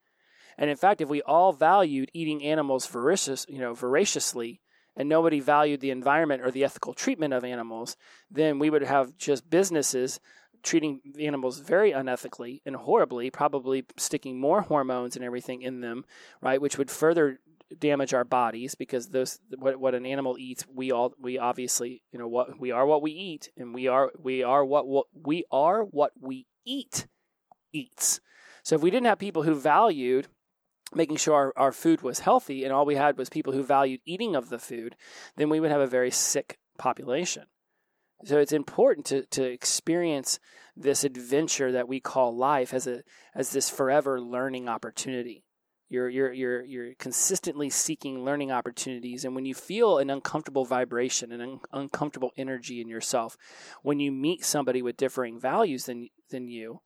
And 0.57 0.71
in 0.71 0.77
fact, 0.77 1.01
if 1.01 1.09
we 1.09 1.21
all 1.23 1.53
valued 1.53 2.11
eating 2.15 2.45
animals 2.45 2.87
voracious, 2.87 3.45
you 3.49 3.59
know, 3.59 3.75
voraciously, 3.75 4.61
and 4.97 5.09
nobody 5.09 5.41
valued 5.41 5.81
the 5.81 5.91
environment 5.91 6.43
or 6.43 6.51
the 6.51 6.65
ethical 6.65 6.95
treatment 6.95 7.35
of 7.35 7.45
animals, 7.45 7.97
then 8.31 8.59
we 8.59 8.71
would 8.71 8.83
have 8.83 9.17
just 9.17 9.49
businesses 9.51 10.21
treating 10.63 11.01
animals 11.21 11.59
very 11.59 11.93
unethically 11.93 12.61
and 12.65 12.77
horribly, 12.77 13.31
probably 13.31 13.85
sticking 13.97 14.41
more 14.41 14.63
hormones 14.63 15.15
and 15.15 15.25
everything 15.25 15.63
in 15.63 15.81
them, 15.81 16.05
right, 16.41 16.61
which 16.61 16.79
would 16.79 16.91
further 16.91 17.39
damage 17.79 18.15
our 18.15 18.25
bodies 18.25 18.75
because 18.75 19.09
those 19.09 19.39
what, 19.59 19.81
what 19.81 19.95
an 19.95 20.07
animal 20.07 20.37
eats 20.39 20.65
we 20.73 20.93
all 20.93 21.13
we 21.19 21.39
obviously 21.39 22.03
you 22.13 22.19
know 22.19 22.29
what 22.29 22.61
we 22.61 22.71
are 22.71 22.87
what 22.87 23.03
we 23.03 23.11
eat 23.11 23.51
and 23.57 23.75
we 23.75 23.89
are 23.89 24.13
we 24.23 24.45
are 24.45 24.65
what, 24.65 24.87
what 24.87 25.07
we 25.13 25.45
are 25.51 25.83
what 25.83 26.13
we 26.21 26.47
eat 26.65 27.09
eats. 27.75 28.21
So 28.63 28.77
if 28.77 28.83
we 28.83 28.91
didn't 28.91 29.07
have 29.07 29.19
people 29.19 29.43
who 29.43 29.55
valued 29.55 30.29
making 30.95 31.17
sure 31.17 31.35
our, 31.35 31.53
our 31.57 31.73
food 31.73 32.03
was 32.03 32.21
healthy 32.21 32.65
and 32.65 32.73
all 32.73 32.87
we 32.87 32.97
had 32.97 33.19
was 33.19 33.29
people 33.29 33.53
who 33.53 33.63
valued 33.63 34.01
eating 34.05 34.35
of 34.37 34.49
the 34.49 34.59
food 34.59 34.97
then 35.37 35.49
we 35.49 35.61
would 35.61 35.71
have 35.71 35.81
a 35.81 35.87
very 35.87 36.11
sick 36.11 36.59
population 36.79 37.45
so 38.25 38.39
it's 38.39 38.53
important 38.53 39.07
to, 39.07 39.27
to 39.27 39.45
experience 39.45 40.39
this 40.77 41.05
adventure 41.05 41.73
that 41.73 41.89
we 41.89 42.01
call 42.01 42.37
life 42.37 42.73
as 42.73 42.87
a 42.87 43.03
as 43.35 43.51
this 43.51 43.69
forever 43.69 44.21
learning 44.21 44.69
opportunity. 44.69 45.45
You're 45.89 46.09
you're 46.09 46.33
you're 46.33 46.65
you're 46.65 46.95
consistently 46.95 47.69
seeking 47.71 48.25
learning 48.25 48.51
opportunities, 48.51 49.25
and 49.25 49.35
when 49.35 49.45
you 49.45 49.55
feel 49.55 49.99
an 49.99 50.11
uncomfortable 50.11 50.65
vibration, 50.65 51.33
an 51.33 51.41
un- 51.41 51.61
uncomfortable 51.73 52.33
energy 52.37 52.81
in 52.81 52.89
yourself, 52.89 53.37
when 53.83 54.01
you 54.01 54.11
meet 54.11 54.45
somebody 54.45 54.81
with 54.81 54.97
differing 54.97 55.39
values 55.39 55.85
than 55.85 56.09
than 56.31 56.49
you, 56.49 56.81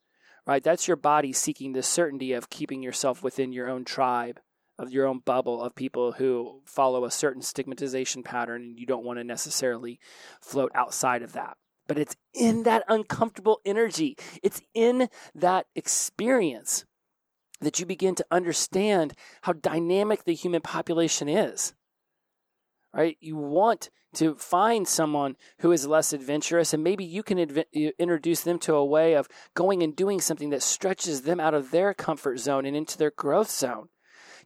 right? 0.48 0.64
That's 0.64 0.88
your 0.88 0.96
body 0.96 1.32
seeking 1.34 1.74
the 1.74 1.82
certainty 1.82 2.32
of 2.32 2.48
keeping 2.48 2.82
yourself 2.82 3.22
within 3.22 3.52
your 3.52 3.68
own 3.68 3.84
tribe, 3.84 4.40
of 4.78 4.90
your 4.90 5.06
own 5.06 5.18
bubble 5.18 5.62
of 5.62 5.74
people 5.74 6.12
who 6.12 6.62
follow 6.64 7.04
a 7.04 7.10
certain 7.10 7.42
stigmatization 7.42 8.22
pattern 8.22 8.62
and 8.62 8.80
you 8.80 8.86
don't 8.86 9.04
want 9.04 9.18
to 9.18 9.24
necessarily 9.24 10.00
float 10.40 10.72
outside 10.74 11.22
of 11.22 11.34
that. 11.34 11.58
But 11.86 11.98
it's 11.98 12.16
in 12.32 12.62
that 12.62 12.82
uncomfortable 12.88 13.60
energy, 13.64 14.16
it's 14.42 14.62
in 14.74 15.08
that 15.34 15.66
experience 15.76 16.86
that 17.60 17.78
you 17.78 17.86
begin 17.86 18.14
to 18.14 18.26
understand 18.30 19.14
how 19.42 19.52
dynamic 19.52 20.24
the 20.24 20.34
human 20.34 20.62
population 20.62 21.28
is. 21.28 21.74
Right? 22.98 23.16
You 23.20 23.36
want 23.36 23.90
to 24.14 24.34
find 24.34 24.88
someone 24.88 25.36
who 25.60 25.70
is 25.70 25.86
less 25.86 26.12
adventurous, 26.12 26.74
and 26.74 26.82
maybe 26.82 27.04
you 27.04 27.22
can 27.22 27.38
adv- 27.38 27.64
introduce 27.72 28.40
them 28.40 28.58
to 28.58 28.74
a 28.74 28.84
way 28.84 29.14
of 29.14 29.28
going 29.54 29.84
and 29.84 29.94
doing 29.94 30.20
something 30.20 30.50
that 30.50 30.64
stretches 30.64 31.22
them 31.22 31.38
out 31.38 31.54
of 31.54 31.70
their 31.70 31.94
comfort 31.94 32.40
zone 32.40 32.66
and 32.66 32.76
into 32.76 32.98
their 32.98 33.12
growth 33.12 33.52
zone. 33.52 33.88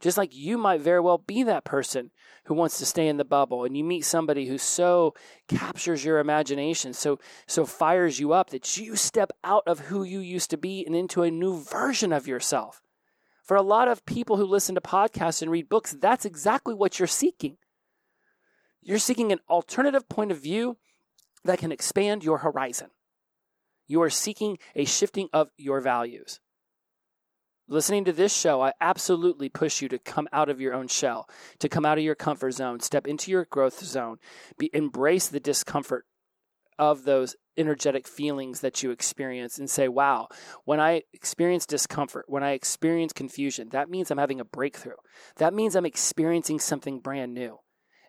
Just 0.01 0.19
like 0.19 0.37
you 0.37 0.59
might 0.59 0.83
very 0.83 1.01
well 1.01 1.17
be 1.17 1.43
that 1.45 1.65
person 1.65 2.11
who 2.45 2.53
wants 2.53 2.77
to 2.77 2.85
stay 2.85 3.09
in 3.09 3.17
the 3.17 3.25
bubble 3.25 3.65
and 3.65 3.75
you 3.75 3.85
meet 3.85 4.05
somebody 4.05 4.47
who 4.47 4.59
so 4.59 5.15
captures 5.49 6.05
your 6.05 6.19
imagination, 6.19 6.93
so 6.93 7.19
so 7.47 7.65
fires 7.65 8.21
you 8.21 8.35
up 8.35 8.51
that 8.51 8.77
you 8.77 8.97
step 8.97 9.31
out 9.43 9.63
of 9.67 9.79
who 9.79 10.03
you 10.03 10.19
used 10.19 10.51
to 10.51 10.59
be 10.59 10.85
and 10.85 10.95
into 10.95 11.23
a 11.23 11.31
new 11.31 11.63
version 11.63 12.13
of 12.13 12.29
yourself. 12.29 12.83
For 13.43 13.57
a 13.57 13.63
lot 13.63 13.89
of 13.89 14.05
people 14.05 14.37
who 14.37 14.45
listen 14.45 14.75
to 14.75 14.83
podcasts 14.83 15.41
and 15.41 15.51
read 15.51 15.71
books, 15.71 15.97
that's 15.99 16.27
exactly 16.27 16.75
what 16.75 16.99
you're 16.99 17.09
seeking. 17.09 17.57
You're 18.83 18.99
seeking 18.99 19.31
an 19.31 19.39
alternative 19.49 20.09
point 20.09 20.33
of 20.33 20.43
view 20.43 20.77
that 21.45 21.59
can 21.59 21.73
expand 21.73 22.25
your 22.25 22.39
horizon. 22.39 22.89
You 23.87 24.03
are 24.03 24.11
seeking 24.11 24.59
a 24.75 24.85
shifting 24.85 25.29
of 25.33 25.49
your 25.57 25.81
values. 25.81 26.41
Listening 27.69 28.05
to 28.05 28.13
this 28.13 28.35
show, 28.35 28.61
I 28.61 28.73
absolutely 28.81 29.49
push 29.49 29.81
you 29.81 29.89
to 29.89 29.99
come 29.99 30.29
out 30.33 30.49
of 30.49 30.61
your 30.61 30.75
own 30.75 30.89
shell, 30.89 31.29
to 31.61 31.69
come 31.69 31.87
out 31.87 31.97
of 31.97 32.05
your 32.05 32.17
comfort 32.17 32.53
zone, 32.53 32.81
step 32.81 33.07
into 33.07 33.31
your 33.31 33.47
growth 33.47 33.85
zone, 33.85 34.19
be, 34.59 34.69
embrace 34.75 35.29
the 35.29 35.41
discomfort 35.41 36.05
of 36.79 37.05
those 37.05 37.37
energetic 37.57 38.09
feelings 38.09 38.61
that 38.61 38.83
you 38.83 38.91
experience 38.91 39.59
and 39.59 39.71
say, 39.71 39.87
wow, 39.87 40.27
when 40.65 40.81
I 40.81 41.03
experience 41.13 41.65
discomfort, 41.65 42.25
when 42.27 42.43
I 42.43 42.53
experience 42.53 43.13
confusion, 43.13 43.69
that 43.71 43.89
means 43.89 44.11
I'm 44.11 44.19
having 44.19 44.41
a 44.41 44.45
breakthrough. 44.45 44.97
That 45.37 45.55
means 45.55 45.77
I'm 45.77 45.87
experiencing 45.87 46.59
something 46.59 46.99
brand 46.99 47.33
new. 47.33 47.59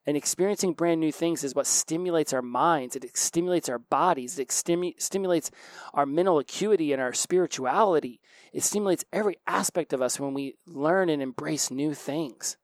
And 0.06 0.18
experiencing 0.18 0.74
brand 0.74 1.00
new 1.00 1.12
things 1.12 1.44
is 1.44 1.56
what 1.56 1.66
stimulates 1.66 2.34
our 2.34 2.42
minds. 2.42 2.96
It 2.96 3.18
stimulates 3.18 3.70
our 3.70 3.80
bodies. 3.80 4.38
It 4.38 4.50
stimu- 4.50 5.00
stimulates 5.02 5.50
our 5.94 6.06
mental 6.06 6.40
acuity 6.40 6.92
and 6.92 7.02
our 7.02 7.14
spirituality. 7.14 8.20
It 8.52 8.64
stimulates 8.64 9.06
every 9.14 9.38
aspect 9.48 9.94
of 9.94 10.02
us 10.02 10.20
when 10.20 10.34
we 10.34 10.56
learn 10.68 11.10
and 11.10 11.22
embrace 11.22 11.72
new 11.72 11.94
things. 11.94 12.58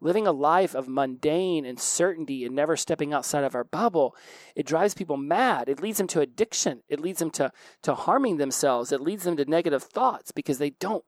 Living 0.00 0.28
a 0.28 0.32
life 0.32 0.74
of 0.76 0.86
mundane 0.86 1.64
uncertainty 1.64 2.44
and 2.44 2.54
never 2.54 2.76
stepping 2.76 3.12
outside 3.12 3.42
of 3.42 3.56
our 3.56 3.64
bubble, 3.64 4.14
it 4.54 4.64
drives 4.66 4.94
people 4.94 5.16
mad. 5.16 5.68
It 5.68 5.82
leads 5.82 5.98
them 5.98 6.06
to 6.08 6.20
addiction. 6.20 6.82
It 6.88 7.00
leads 7.00 7.18
them 7.18 7.30
to, 7.32 7.50
to 7.82 7.94
harming 7.94 8.36
themselves. 8.36 8.92
It 8.92 9.00
leads 9.00 9.24
them 9.24 9.36
to 9.38 9.44
negative 9.44 9.82
thoughts 9.82 10.30
because 10.30 10.58
they 10.58 10.70
don't 10.70 11.04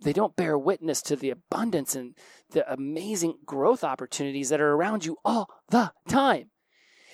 they 0.00 0.12
don't 0.12 0.36
bear 0.36 0.56
witness 0.56 1.02
to 1.02 1.16
the 1.16 1.30
abundance 1.30 1.94
and 1.94 2.14
the 2.50 2.70
amazing 2.72 3.38
growth 3.44 3.82
opportunities 3.82 4.48
that 4.48 4.60
are 4.60 4.74
around 4.74 5.04
you 5.04 5.16
all 5.24 5.48
the 5.70 5.92
time. 6.08 6.50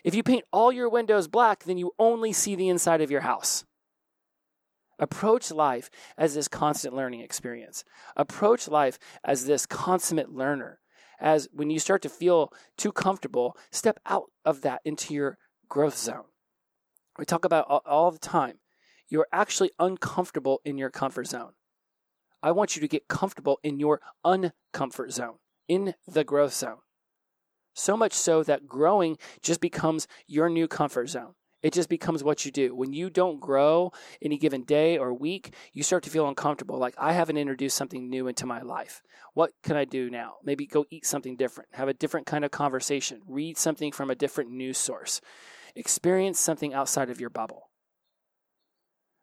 If 0.03 0.15
you 0.15 0.23
paint 0.23 0.45
all 0.53 0.71
your 0.71 0.91
windows 0.91 1.29
black, 1.29 1.65
then 1.65 1.79
you 1.79 1.93
only 1.99 2.33
see 2.33 2.55
the 2.55 2.69
inside 2.69 3.01
of 3.01 3.11
your 3.11 3.23
house. 3.23 3.65
Approach 4.99 5.51
life 5.51 5.91
as 6.19 6.35
this 6.35 6.47
constant 6.47 6.95
learning 6.95 7.21
experience. 7.21 7.85
Approach 8.17 8.69
life 8.69 8.99
as 9.25 9.47
this 9.47 9.67
consummate 9.67 10.31
learner. 10.31 10.81
As 11.19 11.49
when 11.53 11.71
you 11.71 11.79
start 11.79 12.03
to 12.03 12.09
feel 12.09 12.53
too 12.77 12.93
comfortable, 12.93 13.57
step 13.71 13.99
out 14.05 14.31
of 14.45 14.61
that 14.61 14.83
into 14.85 15.15
your 15.15 15.39
growth 15.69 15.97
zone. 15.97 16.25
We 17.19 17.25
talk 17.25 17.45
about 17.45 17.65
all 17.87 18.11
the 18.11 18.19
time. 18.19 18.59
You're 19.09 19.29
actually 19.33 19.71
uncomfortable 19.79 20.61
in 20.65 20.77
your 20.77 20.91
comfort 20.91 21.29
zone. 21.29 21.53
I 22.45 22.51
want 22.51 22.77
you 22.77 22.83
to 22.83 22.89
get 22.89 23.09
comfortable 23.09 23.59
in 23.63 23.81
your 23.81 24.03
uncomfort 24.23 25.13
zone, 25.13 25.37
in 25.67 25.95
the 26.07 26.25
growth 26.25 26.53
zone. 26.53 26.81
So 27.73 27.97
much 27.97 28.13
so 28.13 28.43
that 28.43 28.67
growing 28.67 29.17
just 29.41 29.63
becomes 29.63 30.07
your 30.27 30.51
new 30.51 30.69
comfort 30.69 31.09
zone. 31.09 31.37
It 31.63 31.73
just 31.73 31.89
becomes 31.89 32.23
what 32.23 32.45
you 32.45 32.53
do. 32.53 32.77
When 32.77 32.93
you 32.93 33.09
don't 33.09 33.41
grow 33.41 33.93
any 34.21 34.37
given 34.37 34.65
day 34.65 34.99
or 34.99 35.15
week, 35.15 35.55
you 35.73 35.83
start 35.83 36.03
to 36.03 36.11
feel 36.11 36.29
uncomfortable. 36.29 36.77
Like, 36.77 36.95
I 36.99 37.15
haven't 37.15 37.39
introduced 37.39 37.79
something 37.79 38.11
new 38.11 38.29
into 38.29 38.45
my 38.45 38.61
life. 38.61 39.01
What 39.33 39.53
can 39.63 39.75
I 39.75 39.87
do 39.87 40.11
now? 40.11 40.35
Maybe 40.45 40.67
go 40.67 40.85
eat 40.91 41.07
something 41.07 41.37
different, 41.37 41.71
have 41.73 41.89
a 41.89 41.95
different 41.95 42.27
kind 42.27 42.45
of 42.45 42.51
conversation, 42.51 43.23
read 43.27 43.57
something 43.57 43.91
from 43.91 44.11
a 44.11 44.15
different 44.15 44.51
news 44.51 44.77
source, 44.77 45.23
experience 45.75 46.39
something 46.39 46.75
outside 46.75 47.09
of 47.09 47.23
your 47.23 47.31
bubble. 47.31 47.71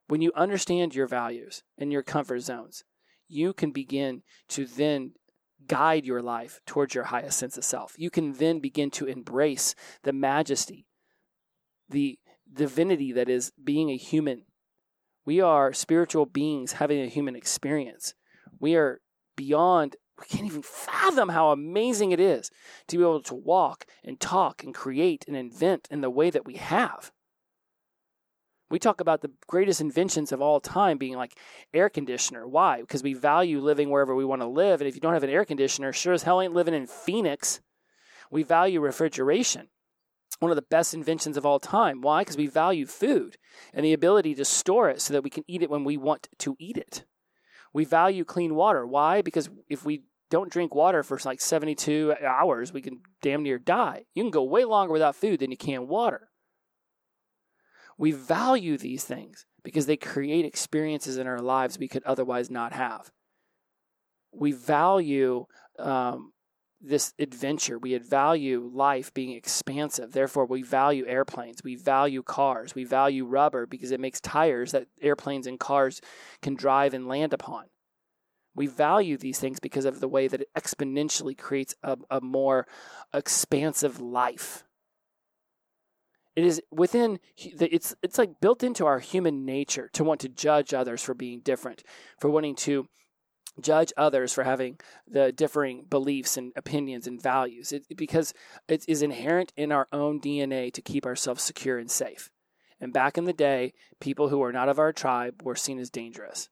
When 0.08 0.24
you 0.24 0.32
understand 0.36 0.96
your 0.96 1.06
values 1.06 1.62
and 1.78 1.92
your 1.94 2.02
comfort 2.02 2.40
zones, 2.40 2.84
you 3.32 3.54
can 3.54 3.72
begin 3.72 4.24
to 4.50 4.66
then 4.66 5.14
guide 5.68 6.06
your 6.06 6.22
life 6.22 6.60
towards 6.66 6.94
your 6.94 7.06
highest 7.06 7.38
sense 7.38 7.58
of 7.58 7.64
self. 7.64 7.96
You 7.98 8.10
can 8.10 8.34
then 8.34 8.60
begin 8.60 8.92
to 8.92 9.06
embrace 9.06 9.76
the 10.04 10.14
majesty, 10.14 10.86
the 11.90 12.20
divinity 12.52 13.12
that 13.14 13.30
is 13.30 13.52
being 13.64 13.90
a 13.90 13.98
human. 13.98 14.46
We 15.26 15.40
are 15.40 15.72
spiritual 15.72 16.26
beings 16.26 16.74
having 16.74 17.02
a 17.02 17.08
human 17.08 17.36
experience. 17.36 18.14
We 18.60 18.76
are 18.76 19.00
beyond, 19.36 19.96
we 20.20 20.26
can't 20.26 20.48
even 20.48 20.64
fathom 20.64 21.30
how 21.30 21.52
amazing 21.52 22.12
it 22.12 22.20
is 22.20 22.50
to 22.88 22.98
be 22.98 23.04
able 23.04 23.24
to 23.24 23.36
walk 23.36 23.86
and 24.04 24.20
talk 24.20 24.64
and 24.64 24.74
create 24.74 25.26
and 25.28 25.38
invent 25.38 25.88
in 25.92 26.02
the 26.02 26.10
way 26.10 26.30
that 26.32 26.46
we 26.46 26.56
have. 26.56 27.12
We 28.72 28.80
talk 28.80 29.02
about 29.02 29.22
the 29.22 29.32
greatest 29.48 29.82
inventions 29.82 30.32
of 30.32 30.42
all 30.42 30.62
time 30.62 30.98
being 30.98 31.16
like 31.16 31.38
air 31.74 31.90
conditioner. 31.90 32.48
Why? 32.48 32.80
Because 32.80 33.04
we 33.04 33.14
value 33.14 33.60
living 33.60 33.90
wherever 33.90 34.16
we 34.16 34.24
want 34.24 34.42
to 34.42 34.48
live. 34.48 34.80
And 34.80 34.88
if 34.88 34.96
you 34.96 35.02
don't 35.02 35.14
have 35.14 35.24
an 35.24 35.30
air 35.30 35.44
conditioner, 35.44 35.92
sure 35.92 36.14
as 36.14 36.24
hell 36.24 36.42
ain't 36.42 36.54
living 36.54 36.74
in 36.74 36.88
Phoenix. 36.88 37.60
We 38.32 38.44
value 38.44 38.80
refrigeration. 38.80 39.68
One 40.40 40.52
of 40.52 40.56
the 40.56 40.64
best 40.64 40.94
inventions 40.94 41.36
of 41.36 41.46
all 41.46 41.60
time. 41.60 42.02
Why? 42.02 42.22
Because 42.22 42.38
we 42.38 42.48
value 42.48 42.86
food 42.86 43.36
and 43.74 43.86
the 43.86 43.94
ability 43.94 44.36
to 44.36 44.46
store 44.46 44.90
it 44.90 45.02
so 45.02 45.14
that 45.14 45.24
we 45.24 45.30
can 45.30 45.44
eat 45.48 45.62
it 45.62 45.70
when 45.70 45.84
we 45.84 45.98
want 45.98 46.30
to 46.40 46.56
eat 46.58 46.78
it. 46.78 47.04
We 47.74 47.84
value 47.84 48.24
clean 48.24 48.56
water. 48.56 48.88
Why? 48.88 49.22
Because 49.22 49.50
if 49.70 49.86
we 49.86 50.04
don't 50.30 50.52
drink 50.52 50.74
water 50.74 51.04
for 51.04 51.20
like 51.26 51.42
72 51.42 52.16
hours, 52.26 52.72
we 52.72 52.82
can 52.82 53.02
damn 53.22 53.44
near 53.44 53.60
die. 53.60 54.06
You 54.16 54.24
can 54.24 54.32
go 54.32 54.44
way 54.44 54.64
longer 54.64 54.94
without 54.94 55.16
food 55.16 55.42
than 55.42 55.52
you 55.52 55.58
can 55.58 55.90
water. 55.90 56.30
We 58.02 58.14
value 58.14 58.80
these 58.80 59.04
things 59.04 59.46
because 59.64 59.86
they 59.86 59.96
create 59.96 60.44
experiences 60.44 61.18
in 61.18 61.28
our 61.28 61.38
lives 61.38 61.78
we 61.78 61.88
could 61.88 62.04
otherwise 62.04 62.50
not 62.50 62.74
have. 62.74 63.12
We 64.34 64.54
value 64.54 65.46
um, 65.78 66.32
this 66.82 67.14
adventure. 67.20 67.78
We 67.78 67.96
value 68.00 68.68
life 68.74 69.14
being 69.14 69.34
expansive. 69.34 70.14
Therefore, 70.14 70.48
we 70.48 70.64
value 70.64 71.06
airplanes. 71.06 71.64
We 71.64 71.76
value 71.76 72.24
cars. 72.24 72.74
We 72.74 72.86
value 72.86 73.24
rubber 73.24 73.68
because 73.68 73.92
it 73.92 74.00
makes 74.00 74.20
tires 74.20 74.72
that 74.72 74.88
airplanes 75.00 75.46
and 75.46 75.60
cars 75.60 76.02
can 76.42 76.56
drive 76.56 76.96
and 76.96 77.08
land 77.08 77.34
upon. 77.34 77.66
We 78.56 78.66
value 78.66 79.16
these 79.16 79.38
things 79.38 79.60
because 79.60 79.86
of 79.86 80.00
the 80.00 80.08
way 80.08 80.28
that 80.28 80.42
it 80.42 80.50
exponentially 80.58 81.38
creates 81.38 81.76
a, 81.84 81.98
a 82.10 82.20
more 82.20 82.66
expansive 83.14 84.02
life. 84.02 84.64
It 86.36 86.46
is 86.46 86.62
within 86.72 87.20
it's 87.38 87.94
it's 88.02 88.18
like 88.18 88.40
built 88.40 88.64
into 88.64 88.86
our 88.86 89.00
human 89.00 89.46
nature 89.46 89.90
to 89.94 90.04
want 90.04 90.22
to 90.22 90.30
judge 90.30 90.74
others 90.74 91.02
for 91.04 91.14
being 91.14 91.42
different, 91.42 91.84
for 92.20 92.30
wanting 92.30 92.56
to 92.58 92.88
judge 93.60 93.92
others 93.98 94.32
for 94.32 94.44
having 94.44 94.80
the 95.06 95.32
differing 95.32 95.86
beliefs 95.90 96.38
and 96.38 96.54
opinions 96.56 97.06
and 97.06 97.22
values 97.22 97.74
it, 97.74 97.86
because 97.98 98.34
it 98.70 98.86
is 98.88 99.02
inherent 99.02 99.52
in 99.58 99.72
our 99.72 99.88
own 99.92 100.22
DNA 100.22 100.72
to 100.72 100.82
keep 100.82 101.06
ourselves 101.06 101.44
secure 101.44 101.78
and 101.78 101.92
safe. 101.92 102.30
And 102.80 102.94
back 102.94 103.18
in 103.18 103.26
the 103.26 103.34
day, 103.34 103.74
people 104.00 104.30
who 104.30 104.40
were 104.40 104.54
not 104.54 104.70
of 104.70 104.80
our 104.80 104.94
tribe 104.94 105.42
were 105.44 105.56
seen 105.56 105.80
as 105.80 105.90
dangerous. 105.90 106.50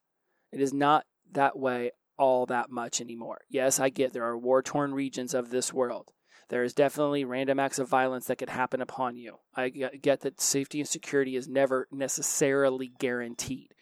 It 0.51 0.61
is 0.61 0.73
not 0.73 1.05
that 1.31 1.57
way 1.57 1.91
all 2.17 2.45
that 2.47 2.69
much 2.69 2.99
anymore. 2.99 3.41
Yes, 3.49 3.79
I 3.79 3.89
get 3.89 4.13
there 4.13 4.25
are 4.25 4.37
war 4.37 4.61
torn 4.61 4.93
regions 4.93 5.33
of 5.33 5.49
this 5.49 5.73
world. 5.73 6.11
There 6.49 6.63
is 6.63 6.73
definitely 6.73 7.23
random 7.23 7.59
acts 7.59 7.79
of 7.79 7.87
violence 7.87 8.25
that 8.25 8.37
could 8.37 8.49
happen 8.49 8.81
upon 8.81 9.17
you. 9.17 9.37
I 9.55 9.69
get 9.69 10.21
that 10.21 10.41
safety 10.41 10.79
and 10.79 10.89
security 10.89 11.35
is 11.35 11.47
never 11.47 11.87
necessarily 11.91 12.91
guaranteed, 12.99 13.73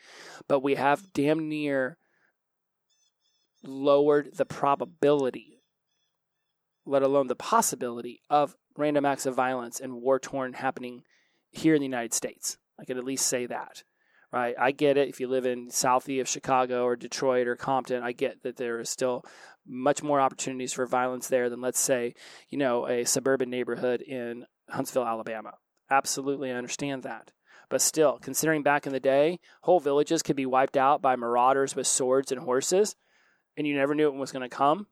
but 0.47 0.59
we 0.59 0.75
have 0.75 1.13
damn 1.13 1.47
near 1.47 1.97
lowered 3.63 4.35
the 4.35 4.45
probability, 4.45 5.61
let 6.85 7.03
alone 7.03 7.27
the 7.27 7.35
possibility, 7.35 8.21
of 8.29 8.55
random 8.75 9.05
acts 9.05 9.25
of 9.25 9.33
violence 9.33 9.79
and 9.79 10.01
war 10.01 10.19
torn 10.19 10.53
happening 10.53 11.03
here 11.49 11.73
in 11.73 11.79
the 11.79 11.87
United 11.87 12.13
States. 12.13 12.57
I 12.79 12.85
could 12.85 12.97
at 12.97 13.05
least 13.05 13.25
say 13.25 13.45
that. 13.45 13.83
Right, 14.29 14.55
I 14.59 14.71
get 14.71 14.97
it. 14.97 15.07
If 15.07 15.21
you 15.21 15.29
live 15.29 15.45
in 15.45 15.69
southie 15.69 16.19
of 16.19 16.27
Chicago 16.27 16.83
or 16.83 16.97
Detroit 16.97 17.47
or 17.47 17.55
Compton, 17.55 18.03
I 18.03 18.11
get 18.11 18.43
that 18.43 18.57
there 18.57 18.77
is 18.81 18.89
still 18.89 19.23
much 19.67 20.01
more 20.03 20.19
opportunities 20.19 20.73
for 20.73 20.85
violence 20.85 21.27
there 21.27 21.49
than, 21.49 21.61
let's 21.61 21.79
say, 21.79 22.15
you 22.49 22.57
know, 22.57 22.87
a 22.87 23.03
suburban 23.05 23.49
neighborhood 23.49 24.01
in 24.01 24.45
Huntsville, 24.69 25.05
Alabama. 25.05 25.53
Absolutely, 25.89 26.51
I 26.51 26.55
understand 26.55 27.03
that. 27.03 27.31
But 27.69 27.81
still, 27.81 28.17
considering 28.19 28.63
back 28.63 28.87
in 28.87 28.93
the 28.93 28.99
day, 28.99 29.39
whole 29.61 29.79
villages 29.79 30.23
could 30.23 30.35
be 30.35 30.45
wiped 30.45 30.77
out 30.77 31.01
by 31.01 31.15
marauders 31.15 31.75
with 31.75 31.87
swords 31.87 32.31
and 32.31 32.41
horses 32.41 32.95
and 33.57 33.65
you 33.65 33.75
never 33.75 33.95
knew 33.95 34.07
it 34.07 34.13
was 34.13 34.31
going 34.31 34.47
to 34.47 34.55
come. 34.55 34.87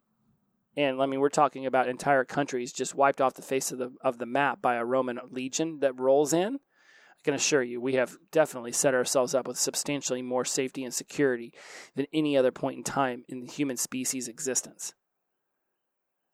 And 0.75 1.01
I 1.01 1.05
mean, 1.05 1.21
we're 1.21 1.29
talking 1.29 1.65
about 1.65 1.87
entire 1.87 2.25
countries 2.25 2.73
just 2.73 2.95
wiped 2.95 3.21
off 3.21 3.35
the 3.35 3.41
face 3.41 3.71
of 3.71 3.77
the 3.77 3.93
of 4.01 4.17
the 4.17 4.25
map 4.25 4.61
by 4.61 4.75
a 4.75 4.83
Roman 4.83 5.19
legion 5.29 5.79
that 5.79 5.97
rolls 5.97 6.33
in. 6.33 6.59
Can 7.25 7.33
assure 7.33 7.63
you, 7.63 7.81
we 7.81 7.95
have 7.95 8.15
definitely 8.31 8.71
set 8.71 8.93
ourselves 8.93 9.33
up 9.35 9.47
with 9.47 9.57
substantially 9.57 10.21
more 10.21 10.45
safety 10.45 10.83
and 10.83 10.93
security 10.93 11.53
than 11.95 12.05
any 12.13 12.37
other 12.37 12.51
point 12.51 12.77
in 12.77 12.83
time 12.83 13.25
in 13.27 13.41
the 13.41 13.51
human 13.51 13.77
species' 13.77 14.27
existence. 14.27 14.93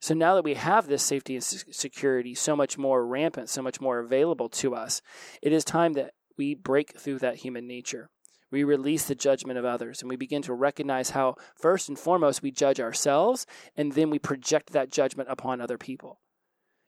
So 0.02 0.14
now 0.14 0.36
that 0.36 0.44
we 0.44 0.56
have 0.56 0.88
this 0.88 1.02
safety 1.02 1.36
and 1.36 1.44
security 1.44 2.36
so 2.36 2.56
much 2.56 2.78
more 2.78 3.08
rampant, 3.08 3.50
so 3.50 3.62
much 3.62 3.80
more 3.80 4.00
available 4.00 4.50
to 4.50 4.76
us, 4.76 5.02
it 5.42 5.54
is 5.54 5.64
time 5.64 5.94
that 5.94 6.14
we 6.38 6.56
break 6.56 7.00
through 7.00 7.20
that 7.20 7.38
human 7.38 7.68
nature 7.68 8.10
we 8.52 8.64
release 8.66 9.06
the 9.06 9.16
judgment 9.16 9.58
of 9.58 9.66
others 9.66 10.02
and 10.02 10.10
we 10.10 10.18
begin 10.18 10.42
to 10.44 10.54
recognize 10.54 11.12
how, 11.12 11.36
first 11.56 11.88
and 11.88 11.98
foremost, 11.98 12.44
we 12.44 12.52
judge 12.52 12.80
ourselves 12.80 13.48
and 13.78 13.94
then 13.94 14.10
we 14.10 14.20
project 14.20 14.74
that 14.74 14.92
judgment 14.92 15.30
upon 15.32 15.62
other 15.62 15.78
people. 15.78 16.20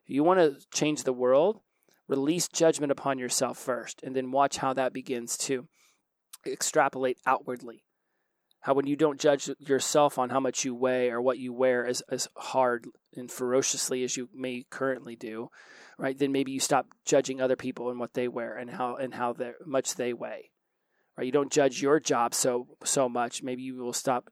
If 0.05 0.13
you 0.13 0.23
want 0.23 0.39
to 0.39 0.67
change 0.73 1.03
the 1.03 1.13
world, 1.13 1.61
release 2.07 2.47
judgment 2.47 2.91
upon 2.91 3.19
yourself 3.19 3.57
first 3.57 4.01
and 4.03 4.15
then 4.15 4.31
watch 4.31 4.57
how 4.57 4.73
that 4.73 4.93
begins 4.93 5.37
to 5.37 5.67
extrapolate 6.45 7.17
outwardly. 7.25 7.83
How, 8.61 8.73
when 8.73 8.87
you 8.87 8.95
don't 8.95 9.19
judge 9.19 9.49
yourself 9.59 10.17
on 10.17 10.29
how 10.29 10.39
much 10.39 10.63
you 10.63 10.73
weigh 10.73 11.09
or 11.09 11.21
what 11.21 11.37
you 11.37 11.51
wear 11.51 11.85
as, 11.85 12.01
as 12.09 12.29
hard 12.37 12.87
and 13.15 13.29
ferociously 13.29 14.03
as 14.03 14.15
you 14.15 14.29
may 14.33 14.65
currently 14.69 15.17
do, 15.17 15.49
right, 15.97 16.17
then 16.17 16.31
maybe 16.31 16.51
you 16.51 16.61
stop 16.61 16.87
judging 17.05 17.41
other 17.41 17.57
people 17.57 17.89
and 17.89 17.99
what 17.99 18.13
they 18.13 18.29
wear 18.29 18.55
and 18.55 18.69
how, 18.69 18.95
and 18.95 19.13
how 19.15 19.35
much 19.65 19.95
they 19.95 20.13
weigh 20.13 20.51
right? 21.17 21.25
You 21.25 21.31
don't 21.31 21.51
judge 21.51 21.81
your 21.81 21.99
job 21.99 22.33
so 22.33 22.67
so 22.83 23.07
much. 23.07 23.43
Maybe 23.43 23.63
you 23.63 23.75
will 23.75 23.93
stop 23.93 24.29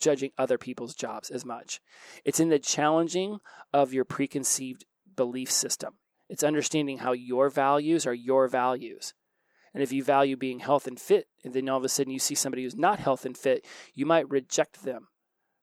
judging 0.00 0.30
other 0.38 0.58
people's 0.58 0.94
jobs 0.94 1.30
as 1.30 1.44
much. 1.44 1.80
It's 2.24 2.40
in 2.40 2.48
the 2.48 2.58
challenging 2.58 3.38
of 3.72 3.92
your 3.92 4.04
preconceived 4.04 4.84
belief 5.14 5.50
system. 5.50 5.94
It's 6.30 6.44
understanding 6.44 6.98
how 6.98 7.10
your 7.10 7.50
values 7.50 8.06
are 8.06 8.14
your 8.14 8.46
values. 8.46 9.14
And 9.74 9.82
if 9.82 9.92
you 9.92 10.04
value 10.04 10.36
being 10.36 10.60
health 10.60 10.86
and 10.86 10.98
fit, 10.98 11.26
and 11.44 11.52
then 11.52 11.68
all 11.68 11.78
of 11.78 11.84
a 11.84 11.88
sudden 11.88 12.12
you 12.12 12.20
see 12.20 12.36
somebody 12.36 12.62
who's 12.62 12.76
not 12.76 13.00
health 13.00 13.26
and 13.26 13.36
fit, 13.36 13.66
you 13.94 14.06
might 14.06 14.30
reject 14.30 14.84
them, 14.84 15.08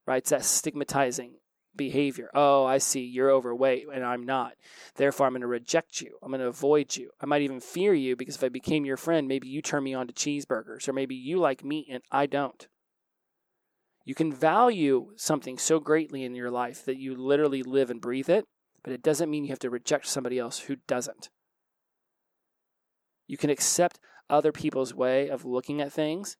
right? 0.06 0.18
It's 0.18 0.30
that 0.30 0.44
stigmatizing 0.44 1.36
behavior. 1.76 2.30
Oh, 2.34 2.66
I 2.66 2.80
see, 2.80 3.06
you're 3.06 3.32
overweight 3.32 3.86
and 3.94 4.04
I'm 4.04 4.26
not. 4.26 4.56
Therefore, 4.96 5.26
I'm 5.26 5.34
going 5.34 5.42
to 5.42 5.48
reject 5.48 6.02
you. 6.02 6.18
I'm 6.22 6.32
going 6.32 6.42
to 6.42 6.48
avoid 6.48 6.98
you. 6.98 7.12
I 7.22 7.26
might 7.26 7.44
even 7.44 7.62
fear 7.62 7.94
you 7.94 8.18
because 8.18 8.36
if 8.36 8.44
I 8.44 8.50
became 8.50 8.86
your 8.86 8.98
friend, 8.98 9.28
maybe 9.28 9.48
you 9.48 9.62
turn 9.62 9.84
me 9.84 9.94
on 9.94 10.08
to 10.08 10.14
cheeseburgers 10.14 10.90
or 10.90 10.94
maybe 10.94 11.16
you 11.16 11.38
like 11.38 11.64
meat 11.64 11.88
and 11.90 12.04
I 12.12 12.26
don't. 12.26 12.68
You 14.04 14.16
can 14.16 14.34
value 14.34 15.12
something 15.16 15.58
so 15.58 15.80
greatly 15.80 16.24
in 16.24 16.36
your 16.36 16.52
life 16.52 16.84
that 16.86 16.98
you 16.98 17.16
literally 17.16 17.64
live 17.64 17.90
and 17.90 18.02
breathe 18.02 18.30
it, 18.30 18.46
but 18.84 18.94
it 18.94 19.04
doesn't 19.04 19.30
mean 19.30 19.44
you 19.44 19.50
have 19.50 19.60
to 19.60 19.70
reject 19.70 20.08
somebody 20.08 20.40
else 20.40 20.60
who 20.60 20.78
doesn't. 20.88 21.30
You 23.28 23.38
can 23.38 23.50
accept 23.50 24.00
other 24.30 24.52
people's 24.52 24.94
way 24.94 25.30
of 25.30 25.46
looking 25.46 25.82
at 25.82 25.92
things 25.92 26.38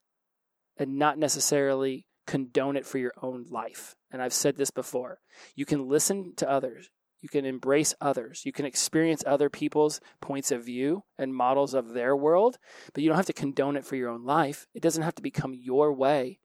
and 0.78 0.98
not 0.98 1.18
necessarily 1.18 2.06
condone 2.26 2.78
it 2.78 2.86
for 2.86 2.98
your 2.98 3.14
own 3.22 3.46
life. 3.50 3.96
And 4.12 4.22
I've 4.22 4.34
said 4.34 4.58
this 4.58 4.72
before. 4.72 5.20
You 5.56 5.66
can 5.66 5.88
listen 5.88 6.34
to 6.38 6.50
others. 6.50 6.90
You 7.22 7.30
can 7.30 7.46
embrace 7.46 7.96
others. 8.00 8.44
You 8.46 8.52
can 8.52 8.66
experience 8.66 9.24
other 9.26 9.50
people's 9.50 10.00
points 10.22 10.52
of 10.52 10.66
view 10.66 11.04
and 11.18 11.34
models 11.34 11.74
of 11.74 11.94
their 11.94 12.16
world, 12.16 12.58
but 12.94 13.02
you 13.02 13.10
don't 13.10 13.18
have 13.18 13.26
to 13.26 13.34
condone 13.34 13.76
it 13.76 13.86
for 13.86 13.96
your 13.96 14.10
own 14.10 14.24
life. 14.24 14.68
It 14.76 14.84
doesn't 14.84 15.04
have 15.04 15.16
to 15.16 15.24
become 15.24 15.54
your 15.54 15.92
way. 15.94 16.40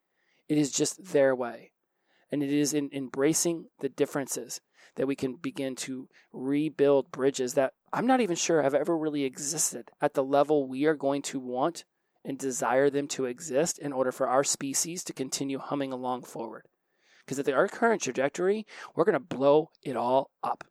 It 0.49 0.57
is 0.57 0.73
just 0.73 1.13
their 1.13 1.35
way. 1.35 1.73
And 2.31 2.43
it 2.43 2.51
is 2.51 2.73
in 2.73 2.89
embracing 2.93 3.67
the 3.81 3.91
differences 3.91 4.61
that 4.97 5.07
we 5.07 5.17
can 5.17 5.35
begin 5.35 5.75
to 5.75 6.09
rebuild 6.33 7.11
bridges 7.11 7.55
that 7.55 7.73
I'm 7.93 8.07
not 8.07 8.21
even 8.21 8.37
sure 8.37 8.63
have 8.63 8.75
ever 8.75 8.97
really 8.97 9.25
existed 9.25 9.91
at 10.01 10.15
the 10.15 10.25
level 10.25 10.67
we 10.67 10.87
are 10.87 10.95
going 10.95 11.23
to 11.23 11.39
want 11.39 11.85
and 12.25 12.39
desire 12.39 12.89
them 12.89 13.09
to 13.09 13.27
exist 13.27 13.79
in 13.79 13.93
order 13.93 14.13
for 14.13 14.29
our 14.29 14.45
species 14.45 15.03
to 15.05 15.13
continue 15.13 15.59
humming 15.59 15.93
along 15.93 16.23
forward. 16.23 16.67
Because 17.25 17.39
at 17.39 17.49
our 17.49 17.69
current 17.69 18.03
trajectory, 18.03 18.67
we're 18.95 19.05
going 19.05 19.15
to 19.15 19.21
blow 19.21 19.71
it 19.83 19.97
all 19.97 20.31
up. 20.43 20.65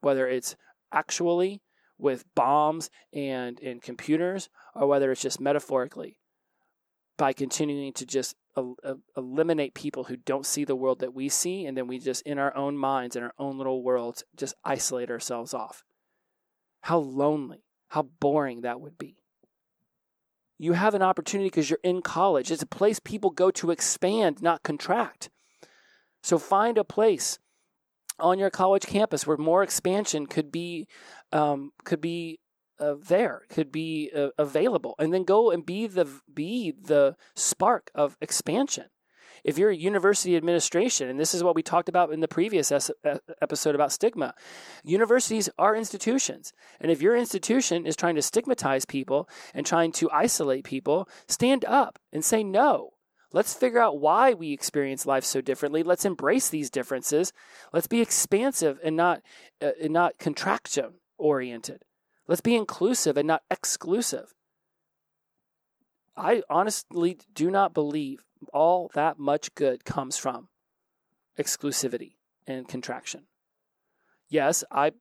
Whether 0.00 0.28
it's 0.28 0.56
actually 0.92 1.62
with 1.98 2.24
bombs 2.34 2.90
and, 3.12 3.60
and 3.60 3.80
computers, 3.80 4.48
or 4.74 4.86
whether 4.86 5.10
it's 5.12 5.22
just 5.22 5.40
metaphorically, 5.40 6.18
by 7.16 7.32
continuing 7.32 7.92
to 7.92 8.04
just 8.04 8.34
eliminate 9.16 9.74
people 9.74 10.04
who 10.04 10.16
don't 10.16 10.46
see 10.46 10.64
the 10.64 10.76
world 10.76 11.00
that 11.00 11.14
we 11.14 11.28
see, 11.28 11.64
and 11.66 11.76
then 11.76 11.86
we 11.86 11.98
just, 11.98 12.22
in 12.22 12.38
our 12.38 12.54
own 12.56 12.76
minds, 12.76 13.16
in 13.16 13.22
our 13.22 13.34
own 13.38 13.58
little 13.58 13.82
worlds, 13.82 14.24
just 14.36 14.54
isolate 14.64 15.10
ourselves 15.10 15.54
off. 15.54 15.84
How 16.82 16.98
lonely, 16.98 17.64
how 17.88 18.02
boring 18.02 18.62
that 18.62 18.80
would 18.80 18.98
be 18.98 19.22
you 20.62 20.74
have 20.74 20.94
an 20.94 21.02
opportunity 21.02 21.48
because 21.48 21.68
you're 21.68 21.80
in 21.82 22.02
college. 22.02 22.52
It's 22.52 22.62
a 22.62 22.66
place 22.66 23.00
people 23.00 23.30
go 23.30 23.50
to 23.50 23.72
expand, 23.72 24.40
not 24.40 24.62
contract. 24.62 25.28
So 26.22 26.38
find 26.38 26.78
a 26.78 26.84
place 26.84 27.40
on 28.20 28.38
your 28.38 28.48
college 28.48 28.86
campus 28.86 29.26
where 29.26 29.36
more 29.36 29.64
expansion 29.64 30.28
could 30.28 30.52
be 30.52 30.86
um, 31.32 31.72
could 31.84 32.00
be 32.00 32.38
uh, 32.78 32.94
there, 32.98 33.42
could 33.48 33.70
be 33.70 34.10
uh, 34.14 34.28
available, 34.38 34.94
and 34.98 35.12
then 35.12 35.24
go 35.24 35.50
and 35.50 35.64
be 35.64 35.86
the 35.86 36.08
be 36.32 36.72
the 36.72 37.16
spark 37.34 37.90
of 37.94 38.16
expansion 38.20 38.86
if 39.44 39.58
you're 39.58 39.70
a 39.70 39.76
university 39.76 40.36
administration, 40.36 41.08
and 41.08 41.18
this 41.18 41.34
is 41.34 41.42
what 41.42 41.54
we 41.54 41.62
talked 41.62 41.88
about 41.88 42.12
in 42.12 42.20
the 42.20 42.28
previous 42.28 42.72
episode 43.40 43.74
about 43.74 43.92
stigma, 43.92 44.34
universities 44.84 45.48
are 45.58 45.74
institutions. 45.74 46.52
And 46.80 46.90
if 46.90 47.02
your 47.02 47.16
institution 47.16 47.86
is 47.86 47.96
trying 47.96 48.14
to 48.14 48.22
stigmatize 48.22 48.84
people 48.84 49.28
and 49.54 49.66
trying 49.66 49.92
to 49.92 50.10
isolate 50.10 50.64
people, 50.64 51.08
stand 51.26 51.64
up 51.64 51.98
and 52.12 52.24
say 52.24 52.44
no. 52.44 52.90
Let's 53.32 53.54
figure 53.54 53.80
out 53.80 53.98
why 53.98 54.34
we 54.34 54.52
experience 54.52 55.06
life 55.06 55.24
so 55.24 55.40
differently. 55.40 55.82
Let's 55.82 56.04
embrace 56.04 56.50
these 56.50 56.70
differences. 56.70 57.32
Let's 57.72 57.86
be 57.86 58.02
expansive 58.02 58.78
and 58.84 58.94
not 58.94 59.22
uh, 59.62 59.70
and 59.82 59.92
not 59.92 60.18
contraction 60.18 61.00
oriented. 61.16 61.82
Let's 62.32 62.40
be 62.40 62.56
inclusive 62.56 63.18
and 63.18 63.28
not 63.28 63.42
exclusive. 63.50 64.32
I 66.16 66.42
honestly 66.48 67.18
do 67.34 67.50
not 67.50 67.74
believe 67.74 68.24
all 68.54 68.90
that 68.94 69.18
much 69.18 69.54
good 69.54 69.84
comes 69.84 70.16
from 70.16 70.48
exclusivity. 71.38 72.14
and 72.46 72.66
contraction. 72.66 73.24
Yes, 74.30 74.64
I 74.70 74.92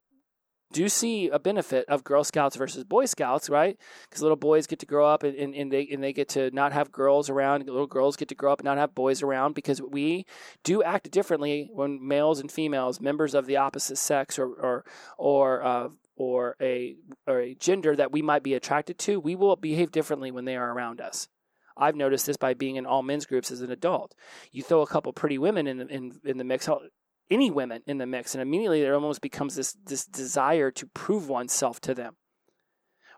do 0.73 0.89
see 0.89 1.29
a 1.29 1.39
benefit 1.39 1.85
of 1.87 2.03
Girl 2.03 2.25
Scouts 2.25 2.57
versus 2.57 2.83
Boy 2.83 3.05
Scouts, 3.05 3.49
right? 3.49 3.79
Because 4.09 4.21
little 4.21 4.35
boys 4.35 4.67
get 4.67 4.79
to 4.79 4.85
grow 4.85 5.07
up 5.07 5.23
and, 5.23 5.33
and, 5.37 5.55
and, 5.55 5.71
they 5.71 5.87
and 5.87 6.03
they 6.03 6.11
get 6.11 6.27
to 6.29 6.51
not 6.51 6.73
have 6.73 6.91
girls 6.91 7.29
around. 7.29 7.65
Little 7.65 7.87
girls 7.87 8.17
get 8.17 8.27
to 8.27 8.35
grow 8.35 8.51
up 8.51 8.59
and 8.59 8.65
not 8.65 8.77
have 8.77 8.93
boys 8.93 9.23
around 9.23 9.55
because 9.55 9.81
we 9.81 10.25
do 10.65 10.83
act 10.83 11.09
differently 11.11 11.69
when 11.71 12.05
males 12.05 12.41
and 12.41 12.51
females, 12.51 12.99
members 12.99 13.33
of 13.33 13.45
the 13.45 13.55
opposite 13.55 13.97
sex 13.97 14.37
or 14.37 14.47
or 14.47 14.85
or 15.17 15.63
uh, 15.63 15.87
or 16.15 16.55
a 16.61 16.95
or 17.27 17.39
a 17.39 17.55
gender 17.55 17.95
that 17.95 18.11
we 18.11 18.21
might 18.21 18.43
be 18.43 18.53
attracted 18.53 18.97
to, 18.99 19.19
we 19.19 19.35
will 19.35 19.55
behave 19.55 19.91
differently 19.91 20.31
when 20.31 20.45
they 20.45 20.55
are 20.55 20.71
around 20.71 21.01
us. 21.01 21.27
I've 21.77 21.95
noticed 21.95 22.25
this 22.25 22.37
by 22.37 22.53
being 22.53 22.75
in 22.75 22.85
all 22.85 23.01
men's 23.01 23.25
groups 23.25 23.51
as 23.51 23.61
an 23.61 23.71
adult. 23.71 24.13
You 24.51 24.61
throw 24.61 24.81
a 24.81 24.87
couple 24.87 25.13
pretty 25.13 25.37
women 25.37 25.67
in 25.67 25.77
the, 25.77 25.87
in, 25.87 26.11
in 26.23 26.37
the 26.37 26.43
mix, 26.43 26.69
any 27.29 27.49
women 27.49 27.81
in 27.87 27.97
the 27.97 28.05
mix, 28.05 28.35
and 28.35 28.41
immediately 28.41 28.81
there 28.81 28.93
almost 28.93 29.21
becomes 29.21 29.55
this 29.55 29.75
this 29.85 30.05
desire 30.05 30.69
to 30.71 30.87
prove 30.87 31.29
oneself 31.29 31.79
to 31.81 31.93
them. 31.93 32.17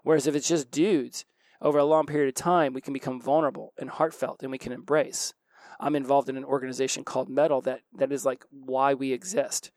Whereas 0.04 0.28
if 0.28 0.36
it's 0.36 0.48
just 0.48 0.72
dudes, 0.72 1.26
over 1.62 1.78
a 1.78 1.86
long 1.86 2.06
period 2.06 2.28
of 2.28 2.36
time, 2.36 2.74
we 2.74 2.82
can 2.82 2.94
become 2.94 3.22
vulnerable 3.22 3.74
and 3.78 3.90
heartfelt, 3.90 4.44
and 4.44 4.52
we 4.52 4.58
can 4.58 4.74
embrace. 4.74 5.34
I'm 5.80 5.96
involved 5.96 6.30
in 6.30 6.38
an 6.38 6.46
organization 6.46 7.04
called 7.04 7.30
Metal 7.30 7.62
that 7.62 7.82
that 7.98 8.12
is 8.12 8.26
like 8.26 8.46
why 8.52 8.94
we 8.94 9.12
exist, 9.12 9.72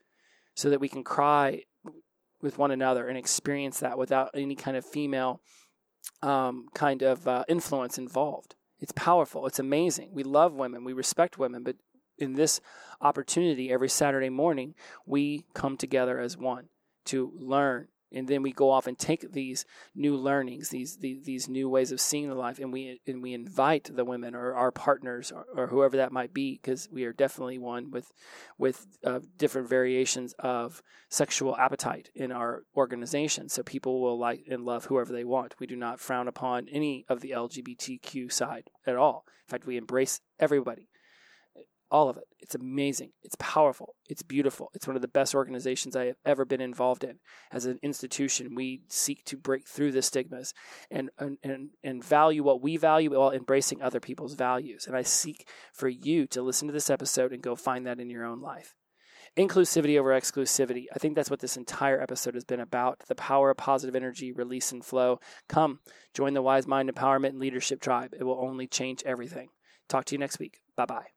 so 0.53 0.69
that 0.69 0.81
we 0.81 0.89
can 0.89 1.03
cry 1.03 1.63
with 2.41 2.57
one 2.57 2.71
another 2.71 3.07
and 3.07 3.17
experience 3.17 3.79
that 3.79 3.97
without 3.97 4.31
any 4.33 4.55
kind 4.55 4.77
of 4.77 4.85
female 4.85 5.41
um, 6.21 6.67
kind 6.73 7.01
of 7.01 7.27
uh, 7.27 7.43
influence 7.47 7.97
involved. 7.97 8.55
It's 8.79 8.91
powerful. 8.91 9.47
It's 9.47 9.59
amazing. 9.59 10.09
We 10.11 10.23
love 10.23 10.53
women. 10.53 10.83
We 10.83 10.93
respect 10.93 11.37
women, 11.37 11.63
but 11.63 11.77
in 12.17 12.33
this 12.33 12.61
opportunity 13.01 13.71
every 13.71 13.89
Saturday 13.89 14.29
morning, 14.29 14.75
we 15.05 15.45
come 15.53 15.77
together 15.77 16.19
as 16.19 16.37
one 16.37 16.69
to 17.05 17.31
learn. 17.37 17.87
And 18.11 18.27
then 18.27 18.41
we 18.41 18.51
go 18.51 18.71
off 18.71 18.87
and 18.87 18.97
take 18.97 19.31
these 19.31 19.65
new 19.95 20.15
learnings, 20.15 20.69
these, 20.69 20.97
these 20.97 21.23
these 21.23 21.49
new 21.49 21.69
ways 21.69 21.91
of 21.91 21.99
seeing 21.99 22.29
the 22.29 22.35
life, 22.35 22.59
and 22.59 22.71
we 22.71 23.01
and 23.05 23.21
we 23.21 23.33
invite 23.33 23.89
the 23.93 24.05
women 24.05 24.33
or 24.35 24.53
our 24.53 24.71
partners 24.71 25.31
or, 25.31 25.45
or 25.55 25.67
whoever 25.67 25.97
that 25.97 26.11
might 26.11 26.33
be, 26.33 26.59
because 26.61 26.87
we 26.91 27.03
are 27.03 27.13
definitely 27.13 27.57
one 27.57 27.91
with 27.91 28.11
with 28.57 28.87
uh, 29.03 29.19
different 29.37 29.67
variations 29.67 30.33
of 30.39 30.81
sexual 31.09 31.57
appetite 31.57 32.09
in 32.15 32.31
our 32.31 32.63
organization. 32.75 33.49
So 33.49 33.63
people 33.63 34.01
will 34.01 34.17
like 34.17 34.45
and 34.49 34.63
love 34.63 34.85
whoever 34.85 35.11
they 35.11 35.25
want. 35.25 35.55
We 35.59 35.67
do 35.67 35.75
not 35.75 35.99
frown 35.99 36.27
upon 36.27 36.67
any 36.69 37.05
of 37.09 37.21
the 37.21 37.31
LGBTQ 37.31 38.31
side 38.31 38.69
at 38.85 38.95
all. 38.95 39.25
In 39.47 39.51
fact, 39.51 39.65
we 39.65 39.77
embrace 39.77 40.21
everybody 40.39 40.89
all 41.89 42.09
of 42.09 42.17
it. 42.17 42.25
It's 42.39 42.55
amazing. 42.55 43.11
It's 43.23 43.35
powerful. 43.39 43.95
It's 44.09 44.23
beautiful. 44.23 44.69
It's 44.73 44.87
one 44.87 44.95
of 44.95 45.01
the 45.01 45.07
best 45.07 45.33
organizations 45.33 45.95
I 45.95 46.05
have 46.05 46.17
ever 46.25 46.45
been 46.45 46.61
involved 46.61 47.03
in. 47.03 47.19
As 47.51 47.65
an 47.65 47.79
institution, 47.81 48.55
we 48.55 48.81
seek 48.89 49.23
to 49.25 49.37
break 49.37 49.67
through 49.67 49.91
the 49.91 50.01
stigmas 50.01 50.53
and 50.91 51.09
and 51.17 51.37
and, 51.43 51.69
and 51.83 52.03
value 52.03 52.43
what 52.43 52.61
we 52.61 52.77
value 52.77 53.11
while 53.11 53.31
embracing 53.31 53.81
other 53.81 53.99
people's 53.99 54.33
values. 54.33 54.85
And 54.85 54.95
I 54.95 55.01
seek 55.01 55.47
for 55.73 55.87
you 55.87 56.27
to 56.27 56.41
listen 56.41 56.67
to 56.67 56.73
this 56.73 56.89
episode 56.89 57.31
and 57.31 57.41
go 57.41 57.55
find 57.55 57.85
that 57.85 57.99
in 57.99 58.09
your 58.09 58.25
own 58.25 58.41
life. 58.41 58.75
Inclusivity 59.37 59.99
over 59.99 60.09
exclusivity. 60.09 60.85
I 60.95 60.99
think 60.99 61.15
that's 61.15 61.29
what 61.29 61.41
this 61.41 61.57
entire 61.57 62.01
episode 62.01 62.33
has 62.33 62.43
been 62.43 62.59
about. 62.59 63.03
The 63.07 63.15
power 63.15 63.51
of 63.51 63.57
positive 63.57 63.95
energy, 63.95 64.31
release, 64.31 64.71
and 64.71 64.83
flow. 64.83 65.19
Come, 65.47 65.79
join 66.13 66.33
the 66.33 66.41
Wise 66.41 66.65
Mind 66.65 66.89
Empowerment 66.89 67.29
and 67.29 67.39
Leadership 67.39 67.79
Tribe. 67.79 68.15
It 68.17 68.23
will 68.23 68.39
only 68.41 68.65
change 68.65 69.03
everything. 69.05 69.49
Talk 69.87 70.05
to 70.05 70.15
you 70.15 70.19
next 70.19 70.39
week. 70.39 70.59
Bye 70.75 70.85
bye. 70.85 71.16